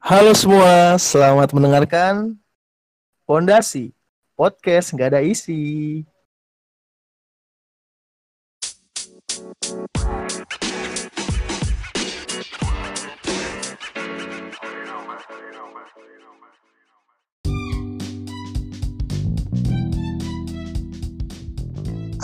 Halo 0.00 0.32
semua, 0.32 0.96
selamat 0.96 1.52
mendengarkan 1.52 2.32
Pondasi 3.28 3.92
Podcast 4.32 4.96
nggak 4.96 5.12
ada 5.12 5.20
isi. 5.20 6.00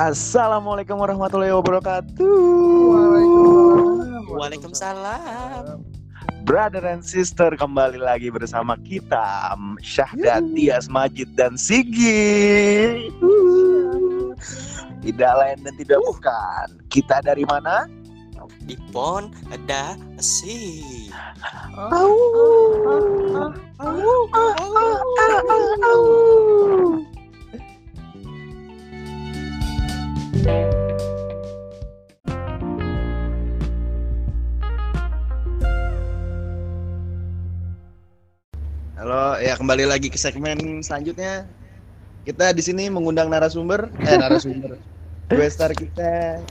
Assalamualaikum 0.00 0.96
warahmatullahi 0.96 1.52
wabarakatuh. 1.52 2.24
Waalaikumsalam. 4.32 5.95
Brother 6.46 6.86
and 6.86 7.02
sister 7.02 7.50
kembali 7.58 7.98
lagi 7.98 8.30
bersama 8.30 8.78
kita 8.86 9.58
Syahdan, 9.82 10.54
Tias, 10.54 10.86
Majid 10.86 11.34
dan 11.34 11.58
Sigi. 11.58 13.10
Tidak 15.02 15.32
lain 15.42 15.58
dan 15.66 15.74
tidak 15.74 15.98
bukan. 16.06 16.78
Kita 16.86 17.18
dari 17.26 17.42
mana? 17.50 17.90
Ipon 18.70 19.34
ada 19.50 19.98
si. 20.22 21.10
Halo, 39.06 39.38
ya 39.38 39.54
kembali 39.54 39.86
lagi 39.86 40.10
ke 40.10 40.18
segmen 40.18 40.82
selanjutnya. 40.82 41.46
Kita 42.26 42.50
di 42.50 42.58
sini 42.58 42.90
mengundang 42.90 43.30
narasumber, 43.30 43.86
eh 44.02 44.18
narasumber. 44.18 44.82
Gue 45.30 45.46
star 45.46 45.70
kita. 45.70 46.42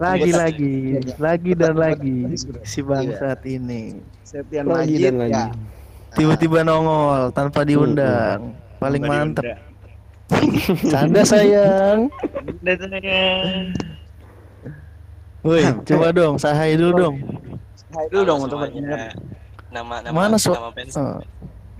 Lagi 0.00 0.32
Iya. 0.32 0.36
lagi, 0.40 0.74
lagi 1.20 1.52
dan 1.52 1.76
lagi 1.76 2.40
si 2.64 2.80
Iya. 2.80 2.88
bangsat 2.88 3.40
ini. 3.44 4.00
Septian 4.24 4.64
Lagi 4.64 4.96
Majid 4.96 5.00
dan 5.04 5.16
lagi. 5.20 5.36
ya. 5.36 5.44
Tiba-tiba 6.16 6.64
nongol 6.64 7.28
tanpa 7.30 7.68
diundang. 7.68 8.56
Paling 8.80 9.02
Tanpa 9.04 9.16
mantep. 9.20 9.44
diundang. 9.44 10.88
Canda 10.88 11.20
sayang. 11.20 11.98
Woi, 15.44 15.68
coba 15.84 16.06
dong, 16.10 16.40
sahai 16.40 16.80
dulu 16.80 16.92
dong. 16.96 17.16
Hai 17.92 18.08
dulu 18.08 18.22
dong 18.24 18.40
untuk. 18.40 18.56
Nama 19.68 19.94
nama 20.00 20.16
Mana, 20.16 20.40
so- 20.40 20.56
nama, 20.56 20.72
fans- 20.72 20.96
Eh, 20.96 21.20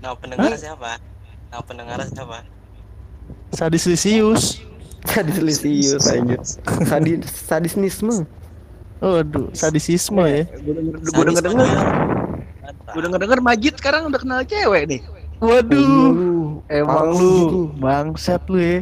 nama 0.05 0.15
pendengar 0.15 0.53
siapa? 0.53 1.01
Nama 1.49 1.63
pendengar 1.63 1.97
siapa? 2.05 2.45
sadis 3.49 3.83
Lisius. 3.85 4.61
Sadis 5.05 5.37
lisius 5.37 6.01
aja. 6.05 6.37
Sadis 6.81 7.21
sadisnisme. 7.29 8.25
Waduh, 8.97 9.53
sadisisme 9.53 10.21
ya. 10.23 10.49
Gue 10.49 10.73
denger, 10.73 10.97
gue 10.97 11.23
denger 11.29 11.43
denger, 11.45 11.67
gue 12.65 13.01
denger 13.05 13.19
denger 13.21 13.39
Majid 13.39 13.73
sekarang 13.77 14.09
udah 14.09 14.17
kenal 14.17 14.41
cewek 14.41 14.83
nih. 14.89 15.01
Waduh, 15.37 16.63
emang 16.65 17.05
lu 17.13 17.21
gitu. 17.37 17.59
bangsat 17.77 18.41
lu 18.49 18.57
ya. 18.57 18.77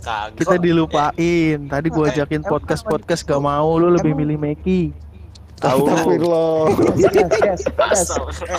Kagak. 0.00 0.38
Kita 0.38 0.54
dilupain. 0.56 1.58
Tadi 1.66 1.88
gua 1.90 2.06
Eh, 2.06 2.12
ajakin 2.14 2.38
emang- 2.40 2.50
podcast-podcast 2.56 3.26
gak 3.26 3.42
mau, 3.42 3.74
lu 3.74 3.90
lebih 3.90 4.14
milih 4.14 4.38
Meki. 4.38 4.94
Tahu. 5.56 5.88
Astagfirullah. 5.88 6.68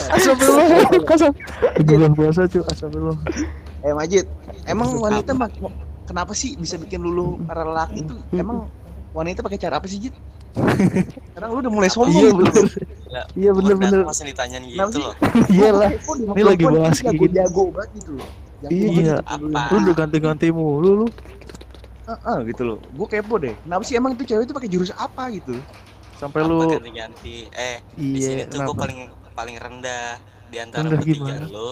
Astagfirullah. 0.10 1.32
Bulan 1.80 2.12
puasa 2.14 2.42
cuy, 2.46 2.62
astagfirullah. 2.64 3.18
Eh 3.80 3.94
Majid, 3.94 4.26
emang 4.66 4.98
wanita 4.98 5.32
mak- 5.32 5.54
kenapa 6.04 6.34
sih 6.34 6.58
bisa 6.58 6.76
bikin 6.76 7.00
lulu 7.00 7.38
para 7.46 7.62
lelaki 7.62 8.02
itu? 8.02 8.16
Emang 8.34 8.66
wanita 9.14 9.40
pakai 9.40 9.58
cara 9.58 9.78
apa 9.78 9.86
sih 9.86 10.02
Jid? 10.02 10.16
Sekarang 11.30 11.54
lu 11.54 11.60
udah 11.62 11.70
mulai 11.72 11.86
sombong 11.88 12.18
Iya 12.18 12.30
gitu. 12.30 12.42
bener. 12.42 12.66
Gila, 13.08 13.22
Iya 13.38 13.52
bener 13.54 13.76
bener. 13.78 14.00
Masih 14.04 14.26
ditanyain 14.26 14.64
gitu 14.66 14.98
loh. 15.00 15.14
Iya 15.54 15.70
lah. 15.72 15.90
Ini 16.34 16.42
lagi 16.44 16.66
bahas 16.66 16.98
gitu. 16.98 17.24
jago 17.30 17.64
banget 17.70 17.90
gitu 17.96 18.12
loh. 18.18 18.30
Iya. 18.66 19.16
gitu. 19.22 19.54
Lu 19.70 19.78
udah 19.86 19.96
ganti-ganti 19.96 20.48
mulu 20.50 21.06
lu. 21.06 21.08
Heeh, 22.08 22.38
gitu 22.50 22.62
loh. 22.66 22.78
Gue 22.90 23.08
kepo 23.08 23.38
deh. 23.38 23.54
Kenapa 23.54 23.84
sih 23.86 23.94
emang 23.94 24.18
tuh 24.18 24.26
cewek 24.26 24.50
itu 24.50 24.54
pakai 24.56 24.70
jurus 24.72 24.90
apa 24.98 25.30
gitu? 25.30 25.54
Sampai 26.18 26.42
Apa 26.42 26.50
lu 26.50 26.58
ganti-ganti? 26.68 27.46
Eh, 27.48 27.78
di 27.94 28.20
sini 28.20 28.42
iya 28.42 28.50
tuh 28.50 28.60
gue 28.64 28.76
paling 28.76 29.00
paling 29.32 29.56
rendah 29.56 30.18
di 30.48 30.58
antara 30.58 30.82
Rendah 30.84 30.98
bertiga 30.98 31.22
gimana? 31.30 31.46
lo. 31.48 31.70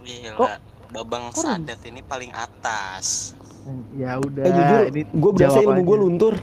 Gila. 0.00 0.36
Kok- 0.36 0.60
Babang 0.92 1.24
kok 1.30 1.40
rendah? 1.40 1.72
Sadat 1.72 1.88
ini 1.88 2.00
paling 2.02 2.28
atas. 2.30 3.32
Ya 3.94 4.18
udah, 4.18 4.42
Eh 4.42 4.50
jujur, 4.50 4.80
ini 4.90 5.00
gue 5.06 5.30
berasa 5.32 5.58
ilmu 5.58 5.80
gue 5.80 5.96
luntur. 5.98 6.34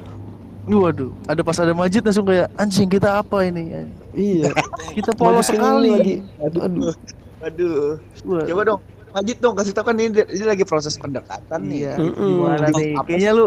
Waduh, 0.66 1.12
ada 1.26 1.42
pas 1.42 1.58
ada 1.58 1.74
Majid 1.74 2.02
langsung 2.02 2.24
kayak 2.24 2.48
anjing 2.56 2.88
kita 2.88 3.20
apa 3.20 3.42
ini? 3.44 3.90
Iya. 4.14 4.54
Kita 4.96 5.12
polos 5.14 5.46
sekali. 5.46 5.90
lagi. 5.92 6.16
Aduh. 6.40 6.62
Aduh. 6.62 6.94
Aduh. 7.40 7.78
Wah, 8.24 8.46
Coba 8.46 8.62
dong. 8.64 8.82
Majid 9.10 9.38
dong 9.40 9.54
kasih 9.54 9.74
tau 9.74 9.82
kan 9.84 9.98
ini, 9.98 10.14
ini 10.22 10.46
lagi 10.46 10.62
proses 10.64 10.94
pendekatan 10.94 11.60
nih. 11.64 11.80
Iya, 11.84 11.94
Mm-mm. 11.98 12.30
gimana 12.38 12.68
nih? 12.70 12.94
apa 12.94 13.02
Kayaknya 13.04 13.32
lu 13.34 13.46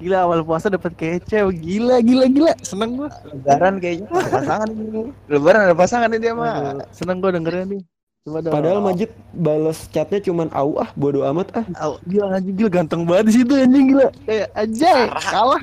gila 0.00 0.24
awal 0.24 0.40
puasa 0.40 0.72
dapat 0.72 0.96
kece, 0.96 1.44
gila 1.60 2.00
gila 2.00 2.24
gila, 2.26 2.52
seneng 2.64 2.96
gua. 2.96 3.08
Lebaran 3.28 3.76
kayaknya 3.78 4.08
ada 4.08 4.28
pasangan 4.32 4.68
ini. 4.72 5.02
Lebaran 5.28 5.60
ada 5.68 5.76
pasangan 5.76 6.08
ini 6.08 6.18
dia 6.18 6.32
mah. 6.32 6.80
Seneng 6.90 7.20
gua 7.20 7.30
dengernya 7.30 7.64
nih. 7.68 7.82
Dong. 8.20 8.52
Padahal 8.52 8.84
Majid 8.84 9.08
balas 9.32 9.88
chatnya 9.88 10.20
cuman 10.20 10.52
au 10.52 10.76
ah 10.76 10.92
bodo 10.92 11.24
amat 11.24 11.56
ah. 11.56 11.64
Au, 11.80 11.96
gila 12.04 12.36
anjing 12.36 12.52
gila 12.52 12.68
ganteng 12.68 13.08
banget 13.08 13.32
di 13.32 13.32
situ 13.40 13.52
anjing 13.56 13.86
gila. 13.96 14.08
Kayak 14.28 14.48
anjay, 14.52 15.02
Parah. 15.08 15.24
kalah 15.24 15.62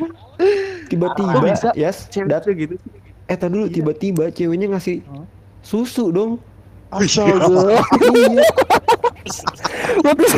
Tiba-tiba 0.89 1.37
bisa? 1.45 1.69
yes, 1.77 2.09
cewek 2.09 2.33
dat, 2.33 2.49
gitu. 2.49 2.75
eh 3.29 3.37
tadi 3.37 3.53
dulu 3.53 3.65
Iya. 3.69 3.73
tiba-tiba 3.77 4.23
ceweknya 4.33 4.73
ngasih 4.73 5.05
susu 5.61 6.09
dong. 6.09 6.41
Astaga. 6.87 7.79
iya. 8.15 8.43
What 10.03 10.17
is 10.23 10.33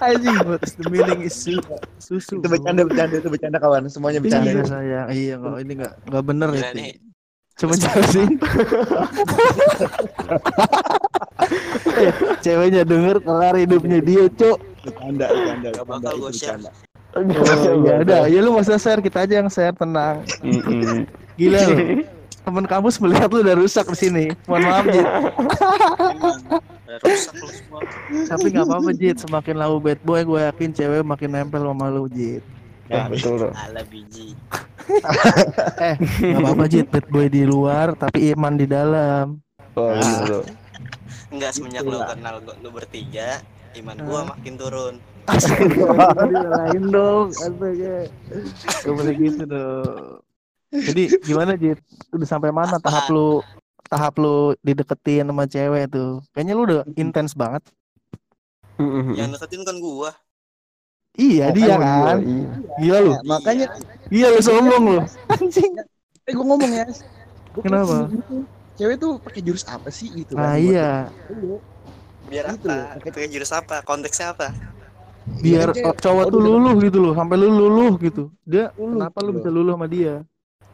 anjing 0.00 0.36
what 0.48 0.62
is 0.64 0.72
the 0.78 0.88
meaning 0.88 1.20
is 1.22 1.36
su 1.36 1.60
susu. 2.00 2.40
Itu 2.40 2.48
bercanda 2.48 2.88
bercanda 2.88 3.20
itu 3.20 3.28
bercanda 3.28 3.58
kawan. 3.60 3.84
Semuanya 3.92 4.24
bercanda. 4.24 4.48
Iya 4.50 4.64
sayang, 4.64 5.06
iya 5.12 5.34
kok 5.36 5.56
ini 5.60 5.72
enggak 5.76 5.92
enggak 6.08 6.24
bener 6.24 6.48
Gila 6.50 6.60
itu. 6.64 6.76
nih. 6.80 6.92
Cuma 7.60 7.74
jelasin. 7.76 8.30
Ceweknya 12.40 12.82
denger 12.84 13.20
kelar 13.20 13.52
hidupnya 13.52 14.00
dia, 14.00 14.24
Cok. 14.32 14.58
Bercanda, 14.80 15.26
bercanda, 15.28 15.68
Gak 15.68 15.84
bercanda. 15.84 15.84
bakal 15.84 16.12
itu 16.16 16.20
gua 16.20 16.32
share. 16.32 16.60
Oh, 17.10 17.20
ya 17.84 17.94
udah, 18.00 18.22
ya 18.30 18.38
lu 18.40 18.54
masa 18.54 18.78
share 18.78 19.02
kita 19.02 19.26
aja 19.26 19.42
yang 19.42 19.50
share 19.50 19.74
tenang. 19.76 20.22
Gila. 21.36 21.60
Temen 22.40 22.64
kampus 22.64 22.96
melihat 22.98 23.28
lu 23.28 23.44
udah 23.44 23.56
rusak 23.56 23.86
di 23.92 23.98
sini. 23.98 24.24
Mohon 24.48 24.62
maaf, 24.64 24.84
Jit. 24.88 25.06
Udah 26.88 26.98
rusak 27.04 27.34
lu 27.36 27.48
semua. 27.52 27.80
Tapi 28.26 28.46
nggak 28.50 28.66
apa-apa, 28.66 28.90
Jit. 28.96 29.16
Semakin 29.20 29.54
lau 29.60 29.76
bad 29.76 30.00
boy, 30.00 30.20
gue 30.24 30.40
yakin 30.48 30.70
cewek 30.72 31.02
makin 31.04 31.30
nempel 31.36 31.62
sama 31.62 31.86
lu, 31.92 32.08
Jit. 32.08 32.40
Eh, 32.90 33.04
betul 33.06 33.38
dong. 33.38 33.54
Ala 33.54 33.84
biji. 33.86 34.34
Eh, 35.78 35.94
nggak 36.00 36.40
apa-apa, 36.42 36.64
Jit. 36.66 36.86
Bad 36.88 37.06
boy 37.12 37.26
di 37.28 37.44
luar, 37.44 37.94
tapi 37.94 38.32
iman 38.34 38.54
di 38.56 38.66
dalam. 38.66 39.38
Oh, 39.78 39.94
bener 39.94 40.42
loh. 40.42 40.44
Enggak 41.30 41.54
semenjak 41.54 41.86
lu 41.86 42.02
kenal 42.02 42.42
gua- 42.42 42.58
lu 42.58 42.68
bertiga, 42.74 43.38
iman 43.78 43.96
gua 44.02 44.20
makin 44.34 44.54
turun. 44.58 44.94
lain 46.50 46.84
dong, 46.90 47.30
astaga. 47.30 48.10
Gak 48.82 48.90
boleh 48.90 49.14
gitu 49.14 49.42
dong. 49.46 50.18
Jadi 50.86 51.02
gimana 51.28 51.52
Jit? 51.60 51.78
Udah 52.14 52.28
sampai 52.28 52.50
mana 52.54 52.76
tahap 52.80 53.04
lu 53.12 53.42
tahap 53.90 54.14
lu 54.22 54.54
dideketin 54.66 55.26
sama 55.28 55.44
cewek 55.50 55.84
tuh? 55.94 56.22
Kayaknya 56.32 56.52
lu 56.56 56.62
udah 56.68 56.80
intens 56.96 57.32
banget. 57.36 57.62
Mm-mm. 58.80 59.14
Yang 59.18 59.28
deketin 59.38 59.62
kan 59.68 59.76
gua. 59.84 60.10
Iya 61.18 61.44
Oh, 61.46 61.54
dia 61.56 61.74
emang 61.74 61.84
kan. 61.84 61.90
gua, 61.94 62.12
iya. 62.22 62.48
Gila 62.80 62.98
lu. 63.06 63.12
Ya, 63.12 63.18
makanya 63.26 63.66
Iya 64.14 64.26
lu 64.34 64.40
sombong 64.42 64.84
lu. 64.96 65.00
Anjing. 65.32 65.72
eh 66.28 66.32
gue 66.36 66.44
ngomong 66.46 66.70
ya. 66.78 66.84
Gua 67.54 67.64
Kenapa? 67.64 67.96
gitu. 68.12 68.34
Cewek 68.78 68.96
tuh 69.02 69.12
pakai 69.24 69.40
jurus 69.46 69.64
apa 69.68 69.88
sih 69.92 70.08
gitu 70.20 70.34
Nah 70.36 70.42
kan? 70.42 70.60
buat 70.64 70.76
iya, 70.76 71.10
cewek. 71.28 71.60
Biar 72.30 72.46
Gitu, 72.48 72.68
apa? 72.68 72.74
Pakai 73.02 73.28
jurus 73.32 73.52
apa? 73.54 73.76
Konteksnya 73.88 74.26
apa? 74.34 74.48
biar 75.44 75.68
Iya, 75.74 75.74
cewek. 75.74 75.96
cowok 76.02 76.24
tuh 76.32 76.40
luluh 76.46 76.74
gitu 76.84 76.98
loh, 77.04 77.12
sampai 77.18 77.36
lu 77.40 77.48
luluh 77.60 77.90
gitu. 78.04 78.22
Dia 78.50 78.64
Luluh, 78.76 78.90
kenapa 78.90 79.18
lu 79.24 79.30
gitu. 79.30 79.38
bisa 79.38 79.48
luluh 79.52 79.72
sama 79.76 79.86
dia? 79.94 80.24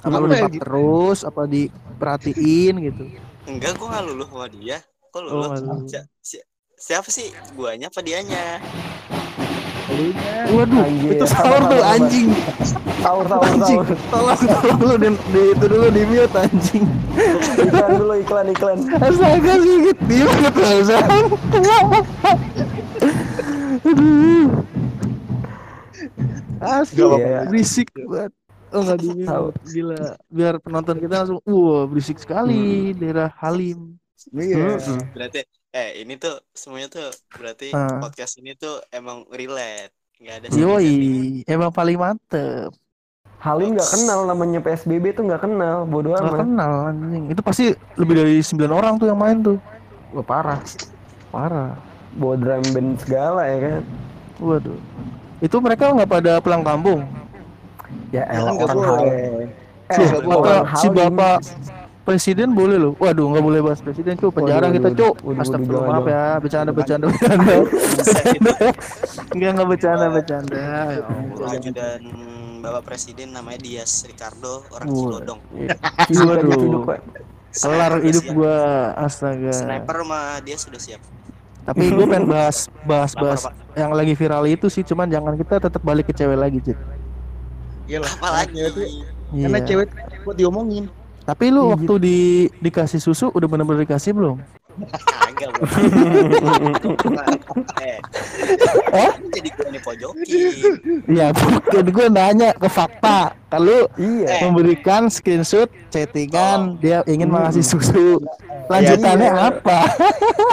Apa 0.01 0.17
lu 0.17 0.27
ya 0.27 0.35
depak 0.37 0.51
gitu? 0.53 0.63
terus 0.63 1.19
apa 1.23 1.43
diperhatiin 1.45 2.75
gitu? 2.85 3.05
Enggak, 3.47 3.73
gua 3.77 3.87
nggak 3.93 4.05
luluh 4.05 4.29
sama 4.29 4.47
dia. 4.49 4.79
Kok 5.09 5.19
Oh, 5.19 5.23
luluh? 5.25 5.49
luluh. 5.55 5.79
Si- 5.87 6.03
si- 6.21 6.47
siapa 6.77 7.09
sih? 7.09 7.31
Guanya 7.53 7.89
apa 7.89 8.01
dianya? 8.01 8.61
Waduh, 10.47 10.83
Anjir, 10.83 11.15
itu 11.15 11.25
sahur 11.33 11.63
tuh 11.65 11.79
anjing. 11.81 12.27
Sahur 12.99 13.23
sahur 13.25 13.47
Anjing. 13.47 13.79
Tolong 14.11 14.35
tolong 14.43 14.79
lu 14.83 14.95
di, 14.99 15.09
di 15.31 15.43
itu 15.55 15.65
dulu 15.65 15.87
di 15.89 16.03
mute 16.05 16.37
anjing. 16.37 16.85
Iklan 17.57 17.91
dulu 17.95 18.15
iklan 18.19 18.47
iklan. 18.51 18.79
Astaga 18.99 19.53
sedikit 19.57 19.97
di 20.05 20.17
mute 20.21 20.51
perasaan. 20.51 21.23
Aduh. 23.87 24.47
Asli 26.59 26.97
Gak 26.97 27.07
apa-apa. 27.07 27.41
berisik 27.47 27.89
banget. 27.95 28.33
Oh 28.69 28.83
nggak 28.83 28.99
di 28.99 29.09
Tahu. 29.23 29.47
mute. 29.47 29.59
Gila. 29.69 29.97
Biar 30.27 30.55
penonton 30.59 30.97
kita 30.97 31.15
langsung, 31.23 31.39
wah 31.43 31.85
berisik 31.85 32.19
sekali 32.19 32.91
daerah 32.93 33.31
Halim. 33.37 33.95
Iya. 34.29 34.77
Mm-mm. 34.77 34.99
Berarti 35.13 35.41
eh 35.71 36.01
ini 36.01 36.17
tuh 36.17 36.35
semuanya 36.51 36.89
tuh 36.89 37.09
berarti 37.31 37.71
Ah. 37.71 38.01
podcast 38.01 38.37
ini 38.37 38.55
tuh 38.55 38.83
emang 38.91 39.23
relate. 39.29 39.95
Nggak 40.17 40.35
ada. 40.35 40.47
Yoi, 40.51 40.97
emang 41.45 41.71
paling 41.71 41.95
mantep. 41.95 42.73
Halim 43.37 43.77
nggak 43.77 43.91
kenal 43.93 44.25
namanya 44.25 44.59
PSBB 44.59 45.12
tuh 45.12 45.29
nggak 45.29 45.45
kenal, 45.45 45.85
bodoh 45.85 46.11
Gak 46.11 46.25
amat. 46.25 46.39
kenal 46.43 46.73
anjing. 46.89 47.25
Itu 47.29 47.41
pasti 47.41 47.65
lebih 47.95 48.15
dari 48.17 48.37
9 48.41 48.73
orang 48.73 48.97
tuh 48.97 49.07
yang 49.07 49.21
main 49.21 49.39
tuh. 49.39 49.61
Wah, 50.11 50.25
parah. 50.25 50.59
Parah. 51.29 51.77
Bawa 52.17 52.35
drum 52.35 52.65
band 52.73 52.91
segala 52.99 53.45
ya 53.45 53.59
kan. 53.61 53.83
Waduh. 54.41 54.81
Itu 55.39 55.61
mereka 55.61 55.93
nggak 55.93 56.09
pada 56.09 56.41
pulang 56.41 56.65
kampung. 56.65 57.05
Ya 58.15 58.23
elah 58.31 58.53
nggak 58.55 58.69
orang 58.71 58.77
boleh. 58.77 58.97
Halim. 58.97 59.49
Eh, 59.50 59.50
Eh, 59.87 60.62
si 60.83 60.87
bapak 60.91 61.38
presiden 62.03 62.55
boleh 62.55 62.79
loh. 62.79 62.93
Waduh, 62.99 63.35
nggak 63.35 63.44
boleh 63.44 63.61
bahas 63.62 63.81
presiden 63.83 64.15
cuy. 64.19 64.31
Penjara 64.31 64.71
Waduh, 64.71 64.75
kita 64.79 64.88
cuy. 64.94 65.35
Astagfirullah 65.38 65.88
maaf 65.91 66.06
ya. 66.06 66.25
Bercanda, 66.38 66.71
bercanda, 66.71 67.05
bercanda. 67.11 67.62
Enggak 69.35 69.50
nggak 69.59 69.69
bercanda, 69.69 70.06
bercanda. 70.11 70.56
Ya 70.59 71.03
Allah. 71.06 71.50
ajudan 71.59 72.00
Bapak 72.67 72.83
Presiden 72.83 73.31
namanya 73.31 73.62
Dias 73.62 74.03
Ricardo 74.06 74.67
orang. 74.75 74.87
Cilodong. 74.91 75.41
Waduh. 76.11 76.83
Pak. 76.91 76.99
Kelar 77.56 77.93
hidup 78.05 78.25
gua 78.37 78.56
astaga. 79.00 79.55
Sniper 79.55 79.99
mah 80.03 80.43
dia 80.43 80.59
sudah 80.59 80.81
siap. 80.83 81.03
Tapi 81.67 81.91
gue 81.91 82.06
pengen 82.06 82.31
bahas 82.31 82.71
bahas 82.87 83.11
bahas 83.19 83.43
yang 83.75 83.91
lagi 83.91 84.15
viral 84.15 84.47
itu 84.47 84.71
sih, 84.71 84.87
cuman 84.87 85.11
jangan 85.11 85.35
kita 85.35 85.59
tetap 85.59 85.83
balik 85.83 86.06
ke 86.06 86.15
cewek 86.15 86.38
lagi, 86.38 86.62
Cid. 86.62 86.79
Iyalah. 87.87 88.11
Apalagi 88.12 88.53
Cewek 88.53 88.73
tuh- 88.73 88.91
Karena 89.27 89.59
Iya. 89.59 89.67
cewek 89.67 89.88
buat 90.23 90.37
diomongin. 90.37 90.85
Tapi 91.23 91.44
lu 91.50 91.61
Iya, 91.61 91.71
waktu 91.75 91.99
di 91.99 92.19
dikasih 92.61 93.00
susu 93.00 93.27
udah 93.29 93.44
bener-bener 93.44 93.83
dikasih 93.83 94.12
belum? 94.12 94.38
kagak 94.77 95.50
bro. 95.50 95.65
eh, 98.93 99.11
jadi 99.33 99.49
gue 99.49 99.67
nih 99.69 99.81
pojokin. 99.81 100.53
Iya, 101.06 101.27
bukan 101.33 101.85
gue 101.88 102.06
nanya 102.09 102.49
ke 102.53 102.69
fakta. 102.69 103.33
Kalau 103.49 103.88
Iya. 103.97 104.44
memberikan 104.44 105.09
screenshot 105.09 105.71
chattingan 105.88 106.77
dia 106.79 107.00
ingin 107.06 107.27
mengasih 107.27 107.65
susu. 107.65 108.21
Iya, 108.21 108.69
Lanjutannya 108.69 109.29
iya. 109.29 109.49
apa? 109.49 109.79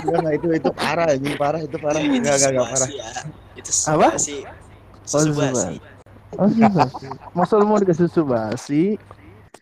Enggak 0.04 0.32
itu 0.38 0.48
itu 0.54 0.70
parah 0.72 1.10
ini 1.12 1.30
parah 1.36 1.60
itu 1.60 1.76
parah. 1.76 2.00
Enggak 2.00 2.34
enggak 2.34 2.50
enggak 2.50 2.68
parah. 2.70 2.90
ya. 2.90 3.10
Itu 3.54 3.70
Apa? 3.88 4.10
basi. 4.10 4.38
Oh, 5.04 5.04
Susu 5.04 5.30
susu 5.30 5.38
basi. 5.38 5.76
Basi. 6.34 6.40
Oh, 6.40 6.48
susu 6.50 6.70
basi. 6.70 7.06
Masa 7.34 7.54
lu 7.56 7.66
mau 7.66 7.78
dikasih 7.78 8.04
susu 8.08 8.22
basi? 8.24 8.84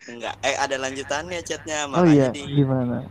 Enggak, 0.02 0.34
eh 0.42 0.56
ada 0.56 0.76
lanjutannya 0.76 1.38
chatnya 1.40 1.86
Oh 1.86 2.02
makanya 2.02 2.10
iya, 2.10 2.26
di 2.32 2.42
gimana? 2.50 3.06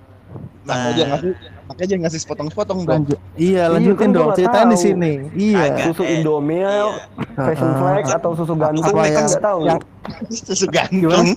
Makanya 0.62 0.92
aja 0.92 1.04
ngasih 1.08 1.32
makanya 1.66 1.88
jangan 1.88 2.02
ngasih 2.04 2.20
sepotong-sepotong 2.20 2.80
dong. 2.84 2.94
Lanjut. 3.04 3.20
Iya, 3.34 3.64
lanjutin 3.68 3.98
kan 3.98 4.10
gua 4.12 4.20
dong. 4.22 4.32
Ceritain 4.36 4.68
di 4.68 4.78
sini. 4.78 5.14
Iya. 5.34 5.64
Kagak. 5.72 5.86
Susu 5.88 6.04
Eh, 6.04 6.14
Indomie, 6.20 6.60
iya. 6.60 6.86
fashion 7.34 7.72
flag 7.76 8.04
atau 8.12 8.30
susu 8.36 8.54
gantung 8.54 8.84
Apa 8.92 9.04
yang- 9.08 9.28
nggak 9.28 9.42
tahu. 9.42 9.60
yang- 9.66 9.84
Susu 10.30 10.66
gantung. 10.68 11.28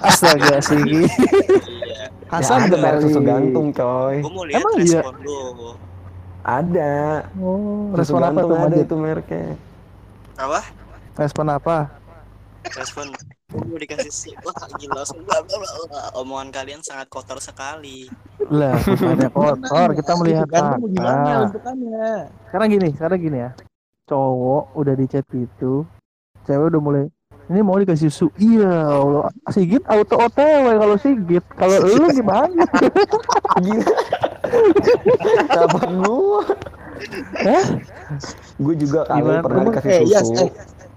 Astaga 0.00 0.56
sih. 0.60 0.80
Iya. 0.82 1.08
Ya, 1.84 2.04
Hasan 2.32 2.66
ada 2.66 2.76
merek 2.80 3.00
susu 3.04 3.20
gantung, 3.22 3.66
coy. 3.70 4.18
Gue 4.18 4.32
mau 4.32 4.42
lihat 4.42 4.58
Emang 4.58 4.74
iya? 4.80 5.00
respon 5.04 5.14
lu. 5.22 5.38
Ada. 6.42 6.94
Oh, 7.38 7.92
Susu 7.92 7.98
respon 8.00 8.20
apa 8.20 8.28
gantung 8.32 8.48
tuh, 8.50 8.58
ada 8.58 8.76
itu 8.80 8.94
mereknya. 8.96 9.46
Apa? 10.34 10.60
Respon 11.14 11.46
apa? 11.46 11.94
Respon 12.74 13.06
gue 13.54 13.62
mau 13.70 13.78
dikasih 13.78 14.10
sih. 14.10 14.34
Wah 14.42 14.56
gila, 14.74 15.06
omongan 16.18 16.50
kalian 16.50 16.80
sangat 16.82 17.06
kotor 17.06 17.38
sekali. 17.38 18.10
Lah, 18.50 18.74
bukannya 18.82 19.30
kotor, 19.30 19.88
kita 19.94 20.12
melihat 20.18 20.46
Susu 20.50 20.54
gantung 20.58 20.90
gimana? 20.90 21.34
Sekarang 22.50 22.68
gini, 22.72 22.88
sekarang 22.98 23.18
gini 23.22 23.38
ya. 23.46 23.50
Cowok 24.10 24.74
udah 24.74 24.94
di 24.98 25.06
chat 25.06 25.24
itu, 25.30 25.86
cewek 26.44 26.66
udah 26.74 26.80
mulai 26.82 27.04
ini 27.44 27.60
mau 27.60 27.76
dikasih 27.76 28.08
susu. 28.08 28.26
Iya, 28.40 28.72
Allah. 28.88 29.28
Sigit 29.52 29.84
auto 29.84 30.16
OTW 30.16 30.80
kalau 30.80 30.96
Sigit. 30.96 31.44
Kalau 31.60 31.76
lu 31.84 32.08
gimana? 32.18 32.64
Gila. 33.60 33.88
Kabar 35.52 35.88
lu? 35.92 36.40
Hah? 37.44 37.64
Gue 38.56 38.74
juga 38.80 39.04
kali 39.04 39.20
Gimana? 39.20 39.44
pernah 39.44 39.62
dikasih 39.68 39.92
eh, 39.92 40.00
yes, 40.08 40.24
susu. 40.24 40.40
eh. 40.40 40.50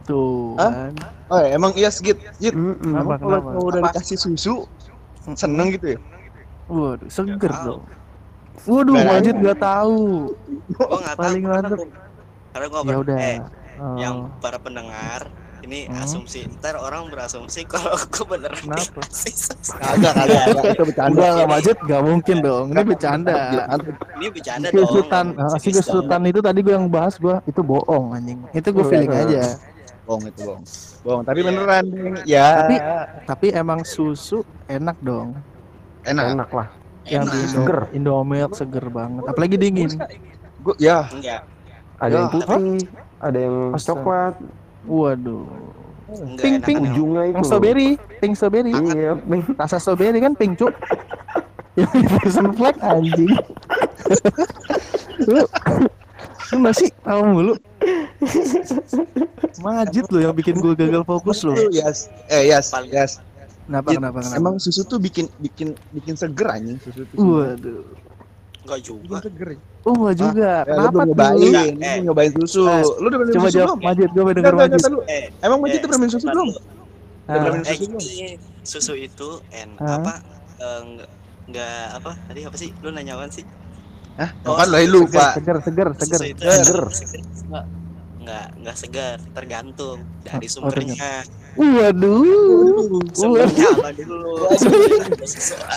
Tuh 0.08 0.56
Hah? 0.56 0.72
kan. 0.72 0.94
Oh, 1.28 1.38
ya, 1.38 1.50
emang 1.52 1.72
iya 1.76 1.90
segit. 1.90 2.16
Git. 2.38 2.56
Apa, 2.56 2.64
Emang 2.82 3.20
kalau 3.20 3.40
kenapa? 3.44 3.60
udah 3.62 3.82
dikasih 3.86 4.16
susu 4.18 4.64
seneng 5.34 5.76
gitu 5.76 5.94
ya? 5.94 6.00
Waduh, 6.66 7.08
seger 7.08 7.36
Nggak 7.46 7.64
dong. 7.64 7.84
Waduh, 8.64 8.94
Nggak 8.94 9.06
Majid 9.06 9.36
tahu. 9.36 9.38
nggak 9.38 9.56
nggak 9.58 9.58
tahu. 9.60 9.96
Paling 11.20 11.42
karena 11.44 11.68
gua- 11.70 11.92
Karena 12.48 12.66
gue 12.66 12.80
Ya 12.82 12.98
udah. 12.98 13.18
eh, 13.20 13.38
Oh. 13.78 13.94
yang 13.96 14.16
para 14.42 14.58
pendengar 14.58 15.30
ini 15.60 15.86
Hmm. 15.86 16.02
asumsi 16.02 16.48
ntar 16.56 16.74
orang 16.74 17.06
berasumsi 17.08 17.62
kalau 17.68 17.94
gue 17.94 18.26
beneran 18.26 18.58
Kenapa? 18.58 19.02
Kagak, 19.78 20.14
kagak. 20.16 20.44
Itu 20.74 20.84
bercanda. 20.86 21.12
Enggak 21.28 21.48
Majid, 21.48 21.78
nggak 21.84 22.02
mungkin 22.02 22.36
dong. 22.42 22.66
Ini 22.72 22.82
bercanda. 22.84 23.36
ini 24.16 24.28
bercanda 24.32 24.68
dong 24.72 24.90
ah, 25.36 25.60
si 25.60 25.70
kesulitan 25.70 26.22
itu 26.24 26.40
tadi 26.40 26.60
gue 26.62 26.74
yang 26.74 26.88
bahas 26.88 27.16
gue 27.16 27.36
itu 27.44 27.62
bohong 27.62 28.16
anjing. 28.16 28.40
Itu 28.50 28.72
gue 28.72 28.86
feeling 28.86 29.12
aja. 29.12 29.44
Bohong 30.08 30.24
itu 30.24 30.40
bohong. 30.42 30.64
Bohong, 31.04 31.22
tapi 31.22 31.38
Iya. 31.38 31.46
beneran. 31.46 31.84
Ya. 32.24 32.48
Tapi- 32.56 32.82
Tapi 33.28 33.48
emang 33.52 33.80
susu 33.84 34.42
enak 34.66 34.96
dong. 35.00 35.36
enak. 36.02 36.24
Enak 36.32 36.50
lah. 36.50 36.68
Yang 37.04 37.24
di 37.26 37.30
Enak. 37.30 37.38
Indo, 37.38 37.52
Seger. 37.52 37.80
Indomilk 37.92 38.52
seger 38.54 38.86
banget. 38.88 39.22
Apalagi 39.28 39.56
dingin. 39.56 39.90
Gua 40.58 40.74
ya, 40.78 41.06
enggak 41.10 41.42
Ada 41.98 42.08
Ya. 42.08 42.14
yang 42.14 42.28
putih, 42.30 42.78
ada 43.18 43.38
yang 43.42 43.56
Astaga. 43.74 43.90
coklat, 43.90 44.34
Waduh. 44.86 45.46
enggak 46.08 46.40
Pink, 46.40 46.58
pink. 46.64 46.80
ujungnya 46.86 47.22
itu. 47.26 47.34
Yang 47.34 47.44
strawberry, 47.44 47.90
pink 48.20 48.34
strawberry. 48.34 48.72
Iya, 48.72 49.12
pink. 49.18 49.42
Rasa 49.56 49.76
strawberry 49.78 50.18
kan 50.18 50.32
pink 50.32 50.56
cuk. 50.56 50.70
Yang 51.76 51.90
fashion 52.12 52.48
flag 52.54 52.76
anjing. 52.80 53.30
lu, 55.30 55.42
lu 56.48 56.58
masih 56.60 56.88
tahu 57.00 57.22
mulu. 57.28 57.54
Majid 59.60 60.06
lu 60.08 60.20
yang 60.20 60.34
bikin 60.34 60.56
gue 60.56 60.74
gagal 60.74 61.04
fokus 61.04 61.42
lu. 61.42 61.54
Itu 61.54 61.70
yes. 61.72 62.10
Eh, 62.28 62.48
yes, 62.48 62.70
yes. 62.86 63.22
Kenapa 63.64 63.90
Git, 63.90 64.00
kenapa 64.00 64.18
kenapa? 64.22 64.38
Emang 64.38 64.56
susu 64.58 64.82
tuh 64.82 64.96
bikin 64.96 65.28
bikin 65.38 65.76
bikin 65.92 66.16
seger 66.16 66.48
anjing 66.48 66.80
susu 66.80 67.04
tuh. 67.06 67.18
Waduh. 67.20 67.84
enggak 68.64 68.80
juga 68.82 69.04
Bikin 69.04 69.24
seger. 69.28 69.50
Oh 69.84 69.94
enggak 69.94 70.16
juga. 70.18 70.52
Ya, 70.58 70.64
lu 70.64 70.72
Kenapa 70.72 70.92
tuh? 70.94 71.06
nyobain, 71.06 71.36
lu 71.36 71.48
eh. 71.84 71.98
nyobain 72.02 72.32
susu. 72.34 72.62
Eh, 72.64 72.84
Lu 72.98 73.06
udah 73.06 73.18
minum 73.18 73.34
Coba 73.34 73.44
susu 73.44 73.58
jawab 73.58 73.68
belum? 73.74 73.86
Majid, 73.86 74.10
gue 74.10 74.34
denger 74.34 74.54
Majid. 74.56 74.82
lu. 74.86 75.00
eh 75.06 75.24
Emang 75.40 75.60
Majid 75.60 75.78
eh, 75.78 75.86
udah 75.86 75.98
minum 75.98 76.12
susu 76.12 76.28
belum? 76.28 76.50
Udah 76.50 76.64
Ah. 77.28 77.44
minum 77.44 77.60
eh 77.60 77.76
susu 77.76 77.88
belum? 77.88 78.02
susu 78.64 78.94
itu 78.96 79.30
en 79.50 79.70
Hah? 79.78 79.96
apa 79.98 80.14
eh, 80.58 80.80
enggak 80.84 81.10
enggak 81.46 81.76
apa 81.94 82.12
tadi 82.24 82.40
apa 82.44 82.56
sih 82.56 82.70
lu 82.78 82.90
nanya 82.90 83.16
apa 83.16 83.28
sih 83.30 83.44
Hah? 84.16 84.32
Oh, 84.44 84.56
Kan 84.56 84.68
Seger, 84.68 84.90
lupa. 84.90 85.26
seger, 85.32 85.58
seger, 85.62 85.88
seger. 85.94 86.20
Seger. 86.90 87.64
Enggak 88.28 88.48
enggak 88.60 88.76
segar 88.76 89.18
tergantung 89.32 89.98
dari 90.22 90.44
Oh, 90.44 90.52
sumbernya 90.52 91.24
Waduh. 91.56 93.02
sumbernya 93.16 93.68
apa 93.72 93.90
dulu 93.96 94.52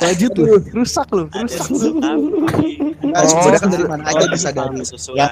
Majid 0.02 0.32
lu, 0.34 0.58
rusak 0.74 1.08
lu, 1.08 1.24
rusak 1.30 1.68
lu. 1.70 1.90
Nah, 3.00 3.22
Oh. 3.22 3.26
sumbernya 3.26 3.58
kan 3.58 3.70
dari 3.70 3.86
mana 3.86 4.02
aja 4.04 4.26
bisa 4.28 4.48
dari 4.50 4.82
susu 4.82 5.14
ya. 5.16 5.30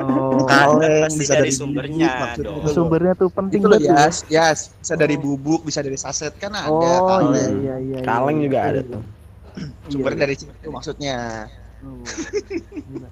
Oh. 0.00 0.44
kaleng, 0.46 1.02
pasti 1.02 1.18
bisa 1.18 1.34
dari 1.34 1.42
dari 1.42 1.52
sumbernya 1.52 2.10
dong. 2.38 2.62
Sumbernya 2.68 3.12
tuh 3.16 3.28
penting 3.28 3.60
banget. 3.64 3.80
tuh. 3.82 3.90
Yas, 3.90 4.16
Yas. 4.28 4.58
Bisa 4.76 4.94
dari 4.94 5.16
Oh. 5.18 5.22
bubuk, 5.24 5.66
bisa 5.66 5.80
dari 5.82 5.98
saset 5.98 6.36
kan 6.36 6.52
ada 6.52 6.70
Oh 6.70 6.80
iya 6.80 7.00
kaleng. 7.02 7.54
iya 7.58 7.74
iya. 7.80 7.98
Kaleng 8.04 8.38
juga 8.38 8.58
iya. 8.60 8.70
ada 8.70 8.80
tuh. 8.86 9.02
Sumber 9.88 10.12
Iya, 10.14 10.20
dari 10.20 10.34
situ 10.36 10.68
maksudnya. 10.68 11.16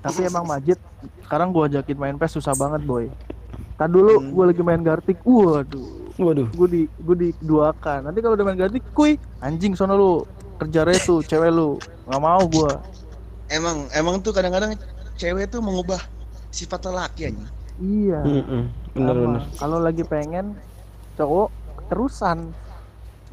Tapi 0.01 0.21
emang 0.23 0.45
Majid 0.45 0.79
sekarang 1.21 1.51
gua 1.51 1.67
ajakin 1.67 1.97
main 1.97 2.17
PES 2.17 2.37
susah 2.37 2.53
banget 2.53 2.83
boy. 2.83 3.09
Tadi 3.75 3.91
dulu 3.91 4.13
Hmm. 4.17 4.31
gua 4.31 4.45
lagi 4.47 4.63
main 4.63 4.81
Gartic, 4.81 5.19
waduh, 5.21 6.15
Waduh. 6.15 6.47
gua 6.53 6.67
di 6.67 6.87
gua 6.99 7.17
diduakan. 7.17 8.07
Nanti 8.07 8.19
kalau 8.19 8.35
udah 8.35 8.47
main 8.47 8.57
Gartic, 8.57 8.83
kuy, 8.91 9.15
anjing 9.39 9.75
sono 9.75 9.95
lu, 9.95 10.13
kerja 10.57 10.83
retu, 10.83 11.21
cewek 11.21 11.51
lu, 11.51 11.75
nggak 12.07 12.21
mau 12.21 12.43
gua. 12.47 12.79
Emang 13.47 13.91
emang 13.91 14.19
tuh 14.19 14.31
kadang-kadang 14.31 14.79
cewek 15.15 15.49
tuh 15.49 15.59
mengubah 15.59 15.99
sifat 16.49 16.81
lelaki 16.85 17.29
anjing. 17.29 17.51
Iya. 17.77 18.21
Bener 18.93 19.11
sama. 19.11 19.23
bener. 19.27 19.43
Kalau 19.59 19.79
lagi 19.79 20.03
pengen 20.03 20.55
cowok 21.15 21.51
terusan. 21.87 22.55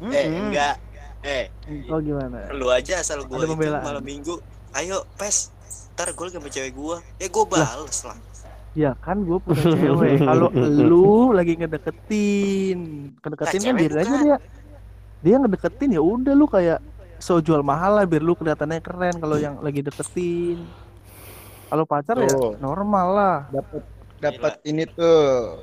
Eh 0.02 0.26
enggak. 0.26 0.76
Eh, 1.22 1.46
Oh 1.86 2.02
gimana? 2.02 2.50
lu 2.50 2.66
aja 2.66 2.98
asal 2.98 3.22
gua 3.22 3.46
itu 3.46 3.54
malam 3.54 4.02
minggu. 4.02 4.42
Ayo, 4.72 5.04
pes. 5.20 5.52
Ntar 5.92 6.16
gue 6.16 6.26
sama 6.32 6.48
cewek 6.48 6.72
gua. 6.72 6.96
Ya 7.20 7.28
gue 7.28 7.44
bales 7.44 7.98
lah. 8.08 8.18
Ya 8.72 8.96
kan 9.04 9.20
gue 9.28 9.36
punya 9.36 9.64
cewek. 9.76 10.20
Kalau 10.28 10.48
lu 10.52 11.36
lagi 11.36 11.60
ngedeketin, 11.60 12.78
ngedeketin 13.20 13.60
Nah, 13.60 13.68
kan 13.68 13.76
biarin 13.76 13.98
aja 14.00 14.16
dia. 14.24 14.38
Dia 15.22 15.36
ngedeketin 15.38 15.90
ya 15.92 16.02
udah 16.02 16.32
lu 16.32 16.48
kayak 16.48 16.80
so 17.20 17.38
jual 17.38 17.62
mahal 17.62 18.00
lah 18.00 18.04
biar 18.08 18.24
lu 18.24 18.34
kelihatannya 18.34 18.80
keren 18.82 19.14
kalau 19.20 19.36
yang 19.36 19.60
lagi 19.60 19.84
deketin. 19.84 20.64
Kalau 21.68 21.84
pacar 21.84 22.16
ya 22.20 22.32
Tuh. 22.32 22.56
normal 22.60 23.06
lah. 23.12 23.36
dapat 23.52 23.82
dapat 24.22 24.54
ini 24.64 24.84
tuh 24.88 25.58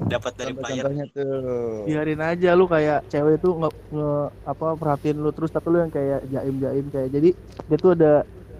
Dapat 0.00 0.32
dari 0.34 0.52
player. 0.52 0.84
contoh-contohnya 0.84 1.04
tuh. 1.10 1.84
Biarin 1.84 2.20
aja 2.20 2.50
lu 2.52 2.64
kayak 2.66 2.98
cewek 3.06 3.36
tuh 3.38 3.52
nge, 3.56 3.70
nge- 3.90 4.30
apa 4.44 4.66
perhatiin 4.74 5.16
lu 5.16 5.30
terus 5.30 5.48
tapi 5.48 5.66
lu 5.68 5.78
yang 5.78 5.88
kayak 5.88 6.26
jaim-jaim 6.28 6.86
kayak. 6.88 7.08
Jadi 7.10 7.28
dia 7.64 7.76
tuh 7.76 7.90
ada 7.92 8.12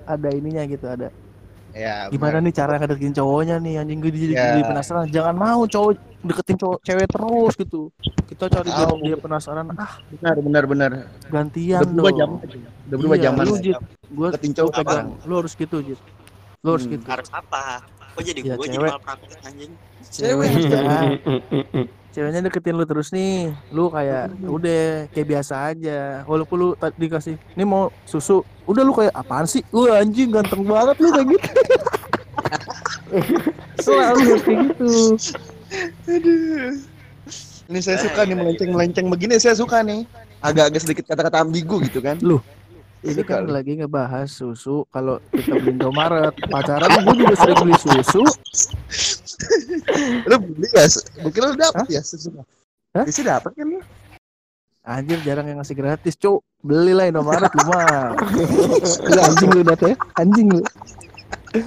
ada 0.04 0.28
ininya 0.30 0.62
gitu 0.64 0.84
ada. 0.84 1.08
Ya 1.70 2.06
gimana 2.06 2.38
nih 2.38 2.54
cara 2.54 2.78
ngedeketin 2.78 3.12
cowoknya 3.12 3.58
nih? 3.58 3.74
Anjing 3.76 3.98
gue 3.98 4.08
jadi, 4.08 4.26
Ya. 4.30 4.42
jadi 4.52 4.62
penasaran. 4.64 5.04
Jangan 5.08 5.34
mau 5.34 5.62
cowok 5.64 5.92
deketin 6.22 6.56
cowok 6.56 6.78
cewek 6.80 7.06
terus 7.08 7.52
gitu. 7.56 7.80
Kita 8.24 8.46
cari 8.46 8.68
dia, 8.68 8.86
Tahu. 8.86 8.96
dia 9.02 9.16
penasaran. 9.18 9.66
Ah 9.74 9.98
benar 10.08 10.34
benar 10.38 10.64
benar. 10.64 10.90
gantian 11.26 11.82
udah 11.82 11.90
berubah 11.90 12.10
dong. 12.10 12.32
zaman 12.38 12.38
udah 12.86 12.96
berubah 12.96 13.16
Iya, 13.16 13.24
zaman. 13.26 13.44
lu 13.44 13.54
Jit 13.58 13.78
gua 14.08 14.28
Deketin 14.30 14.52
cowok 14.54 14.72
pegang. 14.72 15.06
Lu 15.24 15.34
harus 15.36 15.52
gitu 15.52 15.76
Jit 15.82 16.00
lu 16.62 16.68
harus 16.70 16.86
Hmm. 16.86 16.94
gitu. 16.94 17.04
Harus 17.04 17.28
apa? 17.28 17.64
Kok 18.14 18.22
jadi 18.22 18.40
Ya, 18.40 18.54
gue 18.54 18.64
jadi 18.64 18.76
cewek. 18.76 18.90
malpraktek 18.90 19.40
anjing? 19.42 19.72
ceweknya 20.06 20.80
ceweknya 22.14 22.40
deketin 22.40 22.78
lu 22.78 22.84
terus 22.84 23.10
nih 23.10 23.50
lu 23.68 23.90
kayak 23.90 24.30
udah 24.38 25.10
kayak 25.10 25.26
biasa 25.28 25.54
aja 25.66 26.22
walaupun 26.22 26.56
lu 26.56 26.68
tadi 26.72 26.94
dikasih 27.00 27.34
ini 27.50 27.64
mau 27.64 27.90
susu 28.04 28.38
udah 28.64 28.82
lu 28.82 28.94
kayak 28.94 29.10
apaan 29.10 29.42
sih 29.44 29.66
wah 29.68 29.98
anjing 29.98 30.30
ganteng 30.30 30.62
banget 30.62 30.94
lu 30.96 31.10
kayak 31.10 31.26
gitu 31.26 31.50
selalu 33.84 34.22
kayak 34.38 34.58
gitu 34.70 34.90
Aduh. 36.06 36.70
Ini 37.64 37.78
saya 37.80 37.98
suka 37.98 38.22
nih 38.22 38.36
melenceng-melenceng 38.36 39.06
begini 39.08 39.40
saya 39.40 39.56
suka 39.56 39.80
nih. 39.80 40.04
Agak-agak 40.38 40.78
sedikit 40.78 41.04
kata-kata 41.08 41.40
ambigu 41.40 41.80
gitu 41.82 41.98
kan. 41.98 42.20
Loh, 42.20 42.44
ini 43.04 43.22
kan 43.22 43.44
lagi 43.46 43.76
ngebahas 43.76 44.28
susu 44.32 44.88
kalau 44.88 45.20
kita 45.30 45.60
beli 45.60 45.72
Indomaret 45.76 46.34
pacaran 46.48 46.88
gue 46.88 47.14
juga 47.20 47.34
sering 47.36 47.58
beli 47.60 47.76
susu 47.76 48.22
Lu 50.24 50.36
beli 50.40 50.68
ya? 50.72 50.86
Mungkin 51.20 51.40
lu 51.44 51.52
dapet 51.60 51.86
ya 51.92 52.00
susu. 52.00 52.32
Hah? 52.96 53.04
Bisa 53.04 53.20
dapet 53.22 53.52
kan 53.52 53.68
lu? 53.68 53.80
anjir 54.84 55.16
jarang 55.24 55.48
yang 55.48 55.64
ngasih 55.64 55.80
gratis 55.80 56.12
cuk 56.20 56.44
belilah 56.60 57.08
Indomaret 57.08 57.48
lu 57.56 57.64
mah 57.72 58.12
Lu 59.00 59.20
anjing 59.20 59.50
lu 59.52 59.60
dat 59.64 59.80
ya 59.80 59.96
anjing 60.20 60.48
lu 60.52 60.60
Eh, 61.54 61.62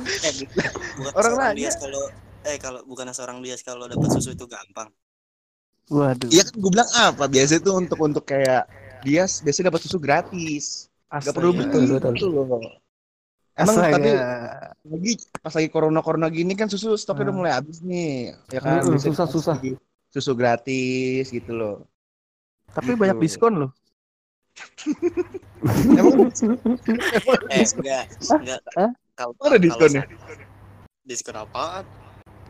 bukan 1.00 1.12
Orang 1.16 1.56
Dias 1.56 1.80
kalau 1.80 2.12
eh 2.44 2.60
kalau 2.60 2.84
bukan 2.84 3.08
seorang 3.16 3.40
Dias 3.40 3.64
kalau 3.64 3.88
dapat 3.88 4.12
susu 4.12 4.36
itu 4.36 4.44
gampang. 4.44 4.92
waduh 5.88 6.28
Iya 6.28 6.44
kan 6.44 6.56
gue 6.60 6.72
bilang 6.76 6.92
apa? 6.92 7.24
Biasa 7.32 7.64
itu 7.64 7.72
untuk 7.72 7.96
untuk 8.04 8.28
kayak 8.28 8.68
dia 9.08 9.24
biasanya 9.24 9.72
dapat 9.72 9.82
susu 9.88 9.96
gratis. 9.96 10.92
Gak 11.08 11.32
perlu 11.32 11.52
Astaga. 11.52 11.72
beli 11.72 11.88
betul. 11.90 12.14
gitu 12.14 12.28
loh. 12.28 12.60
Emang 13.54 13.76
Astaga. 13.76 13.96
tapi 13.96 14.10
lagi 14.88 15.12
pas 15.40 15.54
lagi 15.54 15.70
corona 15.70 16.00
corona 16.00 16.28
gini 16.28 16.54
kan 16.54 16.68
susu 16.68 16.94
stoknya 16.94 17.24
udah 17.24 17.34
Hmm. 17.34 17.40
mulai 17.40 17.54
habis 17.54 17.80
nih. 17.80 18.36
Ya 18.50 18.60
kan 18.60 18.84
Hmm, 18.84 18.98
susah, 18.98 19.26
susah. 19.26 19.56
Susu 20.08 20.32
gratis 20.34 21.28
gitu 21.28 21.52
loh. 21.52 21.76
tapi 22.68 22.94
Gitu. 22.94 23.00
banyak 23.00 23.18
diskon 23.18 23.54
loh 23.58 23.72
Emang 25.98 26.30
Eh, 27.48 27.64
enggak, 27.64 28.04
enggak. 28.22 28.60
Kalau 29.16 29.34
Ada 29.40 29.58
diskonnya? 29.58 30.04
Diskon 31.02 31.36
apaan? 31.38 31.84